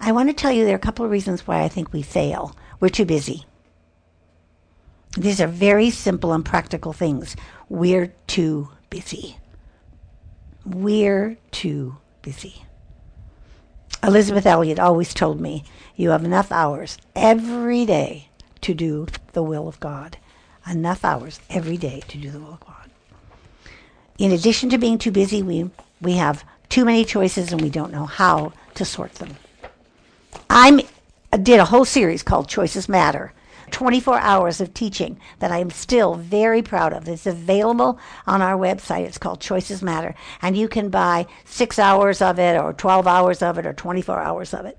I 0.00 0.12
want 0.12 0.28
to 0.28 0.34
tell 0.34 0.52
you 0.52 0.64
there 0.64 0.74
are 0.74 0.76
a 0.76 0.80
couple 0.80 1.04
of 1.04 1.10
reasons 1.10 1.46
why 1.46 1.62
I 1.62 1.68
think 1.68 1.92
we 1.92 2.02
fail. 2.02 2.54
We're 2.78 2.90
too 2.90 3.06
busy. 3.06 3.46
These 5.16 5.40
are 5.40 5.48
very 5.48 5.90
simple 5.90 6.32
and 6.32 6.44
practical 6.44 6.92
things. 6.92 7.34
We're 7.68 8.12
too 8.26 8.68
busy. 8.90 9.38
We're 10.64 11.38
too 11.50 11.96
busy. 12.22 12.64
Elisabeth 14.02 14.46
Elliot 14.46 14.78
always 14.78 15.14
told 15.14 15.40
me, 15.40 15.64
you 15.96 16.10
have 16.10 16.24
enough 16.24 16.52
hours 16.52 16.98
every 17.16 17.84
day 17.84 18.28
to 18.60 18.74
do 18.74 19.06
the 19.32 19.42
will 19.42 19.66
of 19.66 19.80
God 19.80 20.18
enough 20.70 21.04
hours 21.04 21.40
every 21.50 21.76
day 21.76 22.02
to 22.08 22.18
do 22.18 22.30
the 22.30 22.38
of 22.38 22.60
God. 22.60 22.90
In 24.18 24.32
addition 24.32 24.70
to 24.70 24.78
being 24.78 24.98
too 24.98 25.10
busy, 25.10 25.42
we, 25.42 25.70
we 26.00 26.14
have 26.14 26.44
too 26.68 26.84
many 26.84 27.04
choices 27.04 27.52
and 27.52 27.60
we 27.60 27.70
don't 27.70 27.92
know 27.92 28.06
how 28.06 28.52
to 28.74 28.84
sort 28.84 29.14
them. 29.14 29.36
I 30.50 30.84
did 31.42 31.60
a 31.60 31.64
whole 31.64 31.84
series 31.84 32.22
called 32.22 32.48
Choices 32.48 32.88
Matter. 32.88 33.32
24 33.70 34.18
hours 34.20 34.62
of 34.62 34.72
teaching 34.72 35.20
that 35.40 35.52
I 35.52 35.58
am 35.58 35.70
still 35.70 36.14
very 36.14 36.62
proud 36.62 36.94
of. 36.94 37.06
It's 37.06 37.26
available 37.26 37.98
on 38.26 38.40
our 38.40 38.56
website. 38.56 39.04
It's 39.04 39.18
called 39.18 39.40
Choices 39.40 39.82
Matter. 39.82 40.14
And 40.40 40.56
you 40.56 40.68
can 40.68 40.88
buy 40.88 41.26
six 41.44 41.78
hours 41.78 42.22
of 42.22 42.38
it, 42.38 42.58
or 42.58 42.72
12 42.72 43.06
hours 43.06 43.42
of 43.42 43.58
it, 43.58 43.66
or 43.66 43.74
24 43.74 44.18
hours 44.20 44.54
of 44.54 44.64
it. 44.64 44.78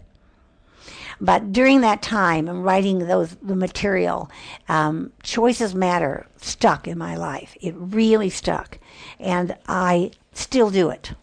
But 1.22 1.52
during 1.52 1.82
that 1.82 2.02
time, 2.02 2.48
and 2.48 2.64
writing 2.64 3.00
those 3.00 3.36
the 3.42 3.56
material, 3.56 4.30
um, 4.68 5.12
choices 5.22 5.76
matter 5.76 6.26
stuck 6.38 6.88
in 6.88 6.98
my 6.98 7.16
life. 7.16 7.58
It 7.62 7.76
really 7.78 8.30
stuck, 8.30 8.80
and 9.20 9.56
I 9.68 10.12
still 10.34 10.70
do 10.70 10.90
it. 10.90 11.14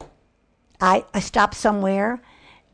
I 0.81 1.05
I 1.15 1.21
stop 1.21 1.55
somewhere 1.55 2.21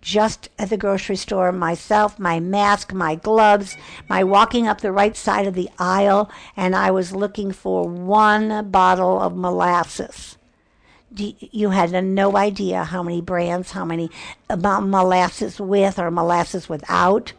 just 0.01 0.49
at 0.59 0.69
the 0.69 0.77
grocery 0.77 1.15
store 1.15 1.53
myself, 1.53 2.19
my 2.19 2.41
mask, 2.41 2.93
my 2.93 3.15
gloves, 3.15 3.77
my 4.09 4.25
walking 4.25 4.67
up 4.67 4.81
the 4.81 4.91
right 4.91 5.17
side 5.17 5.47
of 5.47 5.55
the 5.55 5.71
aisle, 5.79 6.29
and 6.57 6.75
I 6.75 6.91
was 6.91 7.13
looking 7.13 7.53
for 7.53 7.87
one 7.87 8.69
bottle 8.71 9.21
of 9.21 9.37
molasses 9.37 10.37
you 11.17 11.71
had 11.71 11.93
no 12.05 12.37
idea 12.37 12.85
how 12.85 13.03
many 13.03 13.21
brands, 13.21 13.73
how 13.73 13.85
many 13.85 14.11
about 14.49 14.87
molasses 14.87 15.61
with 15.61 15.99
or 15.99 16.11
molasses 16.11 16.69
without. 16.69 17.33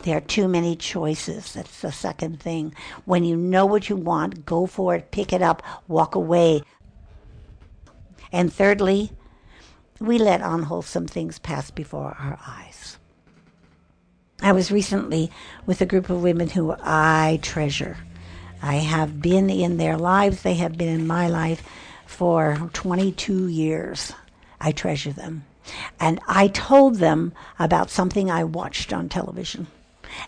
There 0.00 0.16
are 0.16 0.20
too 0.20 0.48
many 0.48 0.76
choices. 0.76 1.54
That's 1.54 1.80
the 1.80 1.92
second 1.92 2.40
thing. 2.40 2.74
When 3.04 3.24
you 3.24 3.36
know 3.36 3.66
what 3.66 3.88
you 3.88 3.96
want, 3.96 4.44
go 4.44 4.66
for 4.66 4.94
it, 4.94 5.10
pick 5.10 5.32
it 5.32 5.42
up, 5.42 5.62
walk 5.88 6.14
away. 6.14 6.62
And 8.32 8.52
thirdly, 8.52 9.12
we 10.00 10.18
let 10.18 10.40
unwholesome 10.40 11.06
things 11.06 11.38
pass 11.38 11.70
before 11.70 12.16
our 12.18 12.38
eyes. 12.46 12.98
I 14.42 14.52
was 14.52 14.70
recently 14.70 15.30
with 15.64 15.80
a 15.80 15.86
group 15.86 16.10
of 16.10 16.22
women 16.22 16.50
who 16.50 16.74
I 16.80 17.38
treasure. 17.40 17.96
I 18.60 18.76
have 18.76 19.22
been 19.22 19.48
in 19.48 19.76
their 19.76 19.96
lives, 19.96 20.42
they 20.42 20.54
have 20.54 20.76
been 20.76 20.88
in 20.88 21.06
my 21.06 21.28
life 21.28 21.62
for 22.06 22.70
22 22.72 23.48
years. 23.48 24.12
I 24.60 24.72
treasure 24.72 25.12
them. 25.12 25.44
And 25.98 26.20
I 26.28 26.48
told 26.48 26.96
them 26.96 27.32
about 27.58 27.90
something 27.90 28.30
I 28.30 28.44
watched 28.44 28.92
on 28.92 29.08
television. 29.08 29.66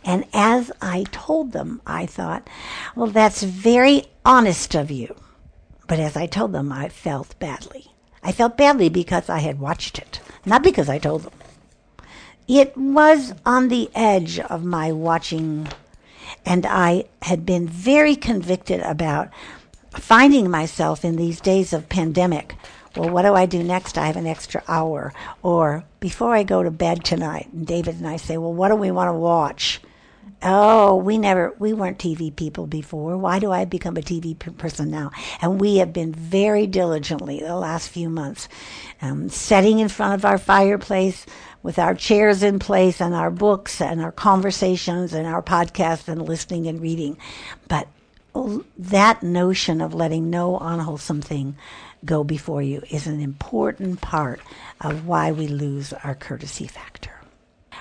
And 0.05 0.25
as 0.33 0.73
I 0.81 1.05
told 1.11 1.53
them, 1.53 1.81
I 1.87 2.07
thought, 2.07 2.49
well, 2.95 3.09
that's 3.09 3.43
very 3.43 4.07
honest 4.25 4.75
of 4.75 4.91
you. 4.91 5.15
But 5.87 6.01
as 6.01 6.17
I 6.17 6.27
told 6.27 6.53
them, 6.53 6.73
I 6.73 6.89
felt 6.89 7.39
badly. 7.39 7.87
I 8.23 8.33
felt 8.33 8.57
badly 8.57 8.89
because 8.89 9.29
I 9.29 9.39
had 9.39 9.61
watched 9.61 9.99
it, 9.99 10.21
not 10.45 10.63
because 10.65 10.89
I 10.89 10.99
told 10.99 11.23
them. 11.23 11.33
It 12.49 12.77
was 12.77 13.35
on 13.45 13.69
the 13.69 13.91
edge 13.95 14.39
of 14.39 14.65
my 14.65 14.93
watching, 14.93 15.69
and 16.45 16.67
I 16.67 17.05
had 17.23 17.47
been 17.47 17.69
very 17.69 18.17
convicted 18.17 18.81
about 18.81 19.29
finding 19.99 20.51
myself 20.51 21.05
in 21.05 21.17
these 21.17 21.41
days 21.41 21.73
of 21.73 21.89
pandemic. 21.89 22.55
Well, 22.97 23.11
what 23.11 23.23
do 23.23 23.35
I 23.35 23.47
do 23.47 23.63
next? 23.63 23.99
I 23.99 24.07
have 24.07 24.17
an 24.17 24.27
extra 24.27 24.63
hour. 24.69 25.13
Or 25.43 25.85
before 26.01 26.35
I 26.35 26.43
go 26.43 26.63
to 26.63 26.71
bed 26.71 27.05
tonight, 27.05 27.49
and 27.53 27.67
David 27.67 27.97
and 27.97 28.07
I 28.07 28.17
say, 28.17 28.39
well, 28.39 28.55
what 28.55 28.69
do 28.69 28.77
we 28.77 28.91
want 28.91 29.09
to 29.09 29.15
watch? 29.15 29.81
Oh, 30.43 30.97
we 30.97 31.19
never, 31.19 31.55
we 31.59 31.73
weren't 31.73 31.99
TV 31.99 32.35
people 32.35 32.67
before. 32.67 33.17
Why 33.17 33.39
do 33.39 33.51
I 33.51 33.65
become 33.65 33.97
a 33.97 34.03
TV 34.03 34.39
person 34.59 34.91
now? 34.91 35.11
And 35.41 35.61
we 35.61 35.79
have 35.79 35.93
been 35.93 36.13
very 36.13 36.67
diligently 36.67 37.41
the 37.41 37.57
last 37.57 37.89
few 37.89 38.09
months, 38.09 38.49
um, 39.01 39.29
sitting 39.29 39.79
in 39.79 39.89
front 39.89 40.15
of 40.15 40.25
our 40.25 40.39
fireplace 40.39 41.27
with 41.63 41.79
our 41.79 41.95
chairs 41.95 42.43
in 42.43 42.59
place 42.59 43.01
and 43.01 43.15
our 43.15 43.31
books 43.31 43.81
and 43.81 44.01
our 44.01 44.13
conversations 44.13 45.13
and 45.13 45.27
our 45.27 45.43
podcasts 45.43 46.07
and 46.07 46.23
listening 46.23 46.67
and 46.67 46.81
reading. 46.81 47.19
But 47.67 47.89
that 48.79 49.23
notion 49.23 49.81
of 49.81 49.95
letting 49.95 50.31
no 50.31 50.59
unwholesome 50.59 51.23
thing 51.23 51.57
go 52.05 52.23
before 52.25 52.63
you 52.63 52.83
is 52.91 53.07
an 53.07 53.21
important 53.21 54.01
part 54.01 54.41
of 54.81 55.07
why 55.07 55.33
we 55.33 55.47
lose 55.47 55.93
our 55.93 56.15
courtesy 56.15 56.67
factor. 56.67 57.21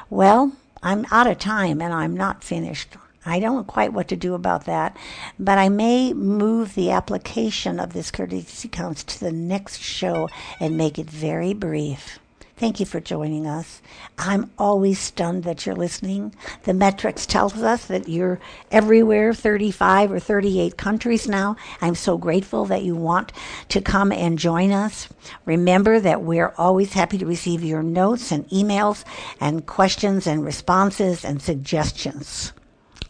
Well, 0.09 0.53
I'm 0.81 1.05
out 1.11 1.27
of 1.27 1.39
time 1.39 1.81
and 1.81 1.93
I'm 1.93 2.15
not 2.15 2.43
finished. 2.43 2.89
I 3.25 3.39
don't 3.39 3.55
know 3.55 3.63
quite 3.63 3.93
what 3.93 4.07
to 4.09 4.15
do 4.15 4.35
about 4.35 4.65
that, 4.65 4.95
but 5.39 5.57
I 5.57 5.69
may 5.69 6.13
move 6.13 6.75
the 6.75 6.91
application 6.91 7.79
of 7.79 7.93
this 7.93 8.11
courtesy 8.11 8.67
counts 8.67 9.03
to 9.05 9.19
the 9.19 9.31
next 9.31 9.79
show 9.79 10.29
and 10.59 10.77
make 10.77 10.99
it 10.99 11.09
very 11.09 11.53
brief. 11.53 12.19
Thank 12.57 12.79
you 12.79 12.85
for 12.85 13.01
joining 13.01 13.45
us. 13.47 13.81
I'm 14.17 14.49
always 14.57 14.97
stunned 14.97 15.43
that 15.43 15.65
you're 15.65 15.75
listening. 15.75 16.33
The 16.63 16.73
metrics 16.73 17.25
tells 17.25 17.61
us 17.61 17.87
that 17.87 18.07
you're 18.07 18.39
everywhere, 18.71 19.33
35 19.33 20.13
or 20.13 20.19
38 20.19 20.77
countries 20.77 21.27
now. 21.27 21.57
I'm 21.81 21.95
so 21.95 22.17
grateful 22.17 22.63
that 22.65 22.83
you 22.83 22.95
want 22.95 23.33
to 23.69 23.81
come 23.81 24.13
and 24.13 24.39
join 24.39 24.71
us. 24.71 25.09
Remember 25.43 25.99
that 25.99 26.21
we're 26.21 26.53
always 26.57 26.93
happy 26.93 27.17
to 27.17 27.25
receive 27.25 27.61
your 27.61 27.83
notes 27.83 28.31
and 28.31 28.47
emails 28.47 29.03
and 29.41 29.65
questions 29.65 30.25
and 30.25 30.45
responses 30.45 31.25
and 31.25 31.41
suggestions 31.41 32.53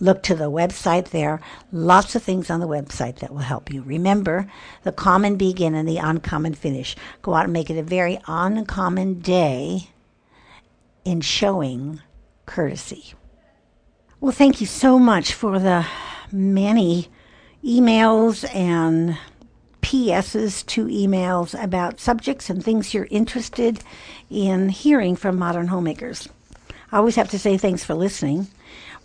look 0.06 0.24
to 0.24 0.36
the 0.36 0.50
website 0.50 1.10
there. 1.10 1.42
Lots 1.72 2.16
of 2.16 2.24
things 2.24 2.50
on 2.50 2.60
the 2.60 2.68
website 2.68 3.20
that 3.20 3.32
will 3.32 3.40
help 3.40 3.74
you. 3.74 3.82
Remember 3.82 4.50
the 4.84 4.92
common 4.92 5.36
begin 5.36 5.76
and 5.76 5.88
the 5.88 5.98
uncommon 5.98 6.54
finish. 6.54 6.96
Go 7.22 7.34
out 7.34 7.46
and 7.46 7.54
make 7.54 7.70
it 7.70 7.78
a 7.78 7.84
very 7.84 8.20
uncommon 8.28 9.20
day 9.20 9.90
in 11.04 11.22
showing 11.22 12.02
courtesy. 12.46 13.14
Well, 14.20 14.32
thank 14.32 14.62
you 14.62 14.68
so 14.68 14.98
much 14.98 15.34
for 15.34 15.60
the 15.60 15.86
many 16.32 17.10
emails 17.64 18.48
and 18.56 19.18
PSs 19.82 20.66
to 20.66 20.88
emails 20.88 21.62
about 21.62 22.00
subjects 22.00 22.50
and 22.50 22.64
things 22.64 22.94
you're 22.94 23.08
interested 23.12 23.84
in 24.30 24.70
hearing 24.70 25.16
from 25.16 25.38
modern 25.38 25.68
homemakers. 25.68 26.28
I 26.92 26.98
always 26.98 27.16
have 27.16 27.30
to 27.32 27.40
say 27.40 27.58
thanks 27.58 27.84
for 27.84 27.94
listening. 27.94 28.48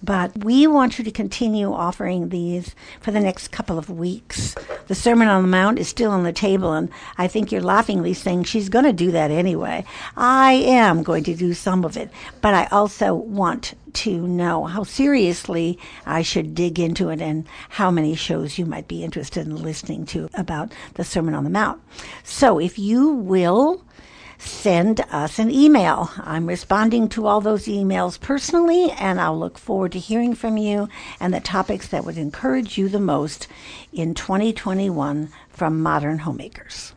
But 0.02 0.44
we 0.44 0.66
want 0.66 0.98
you 0.98 1.04
to 1.04 1.10
continue 1.10 1.72
offering 1.72 2.30
these 2.30 2.74
for 3.00 3.10
the 3.10 3.20
next 3.20 3.48
couple 3.48 3.78
of 3.78 3.90
weeks. 3.90 4.54
The 4.88 4.94
Sermon 4.94 5.28
on 5.28 5.42
the 5.42 5.48
Mount 5.48 5.78
is 5.78 5.88
still 5.88 6.10
on 6.10 6.22
the 6.22 6.32
table, 6.32 6.72
and 6.72 6.88
I 7.18 7.28
think 7.28 7.52
you're 7.52 7.60
laughingly 7.60 8.14
saying 8.14 8.44
she's 8.44 8.68
going 8.68 8.86
to 8.86 8.92
do 8.92 9.10
that 9.12 9.30
anyway. 9.30 9.84
I 10.16 10.52
am 10.52 11.02
going 11.02 11.24
to 11.24 11.34
do 11.34 11.52
some 11.52 11.84
of 11.84 11.96
it, 11.96 12.10
but 12.40 12.54
I 12.54 12.66
also 12.66 13.14
want 13.14 13.74
to 13.92 14.26
know 14.26 14.64
how 14.64 14.84
seriously 14.84 15.78
I 16.06 16.22
should 16.22 16.54
dig 16.54 16.78
into 16.78 17.10
it 17.10 17.20
and 17.20 17.46
how 17.68 17.90
many 17.90 18.14
shows 18.14 18.58
you 18.58 18.66
might 18.66 18.88
be 18.88 19.04
interested 19.04 19.46
in 19.46 19.62
listening 19.62 20.06
to 20.06 20.30
about 20.34 20.72
the 20.94 21.04
Sermon 21.04 21.34
on 21.34 21.44
the 21.44 21.50
Mount. 21.50 21.80
So 22.24 22.58
if 22.58 22.78
you 22.78 23.10
will 23.10 23.84
send 24.40 25.00
us 25.10 25.38
an 25.38 25.50
email. 25.50 26.10
I'm 26.18 26.46
responding 26.46 27.08
to 27.10 27.26
all 27.26 27.40
those 27.40 27.66
emails 27.66 28.18
personally, 28.18 28.90
and 28.92 29.20
I'll 29.20 29.38
look 29.38 29.58
forward 29.58 29.92
to 29.92 29.98
hearing 29.98 30.34
from 30.34 30.56
you 30.56 30.88
and 31.20 31.32
the 31.32 31.40
topics 31.40 31.88
that 31.88 32.04
would 32.04 32.18
encourage 32.18 32.78
you 32.78 32.88
the 32.88 33.00
most 33.00 33.48
in 33.92 34.14
2021 34.14 35.28
from 35.48 35.82
Modern 35.82 36.18
Homemakers. 36.18 36.92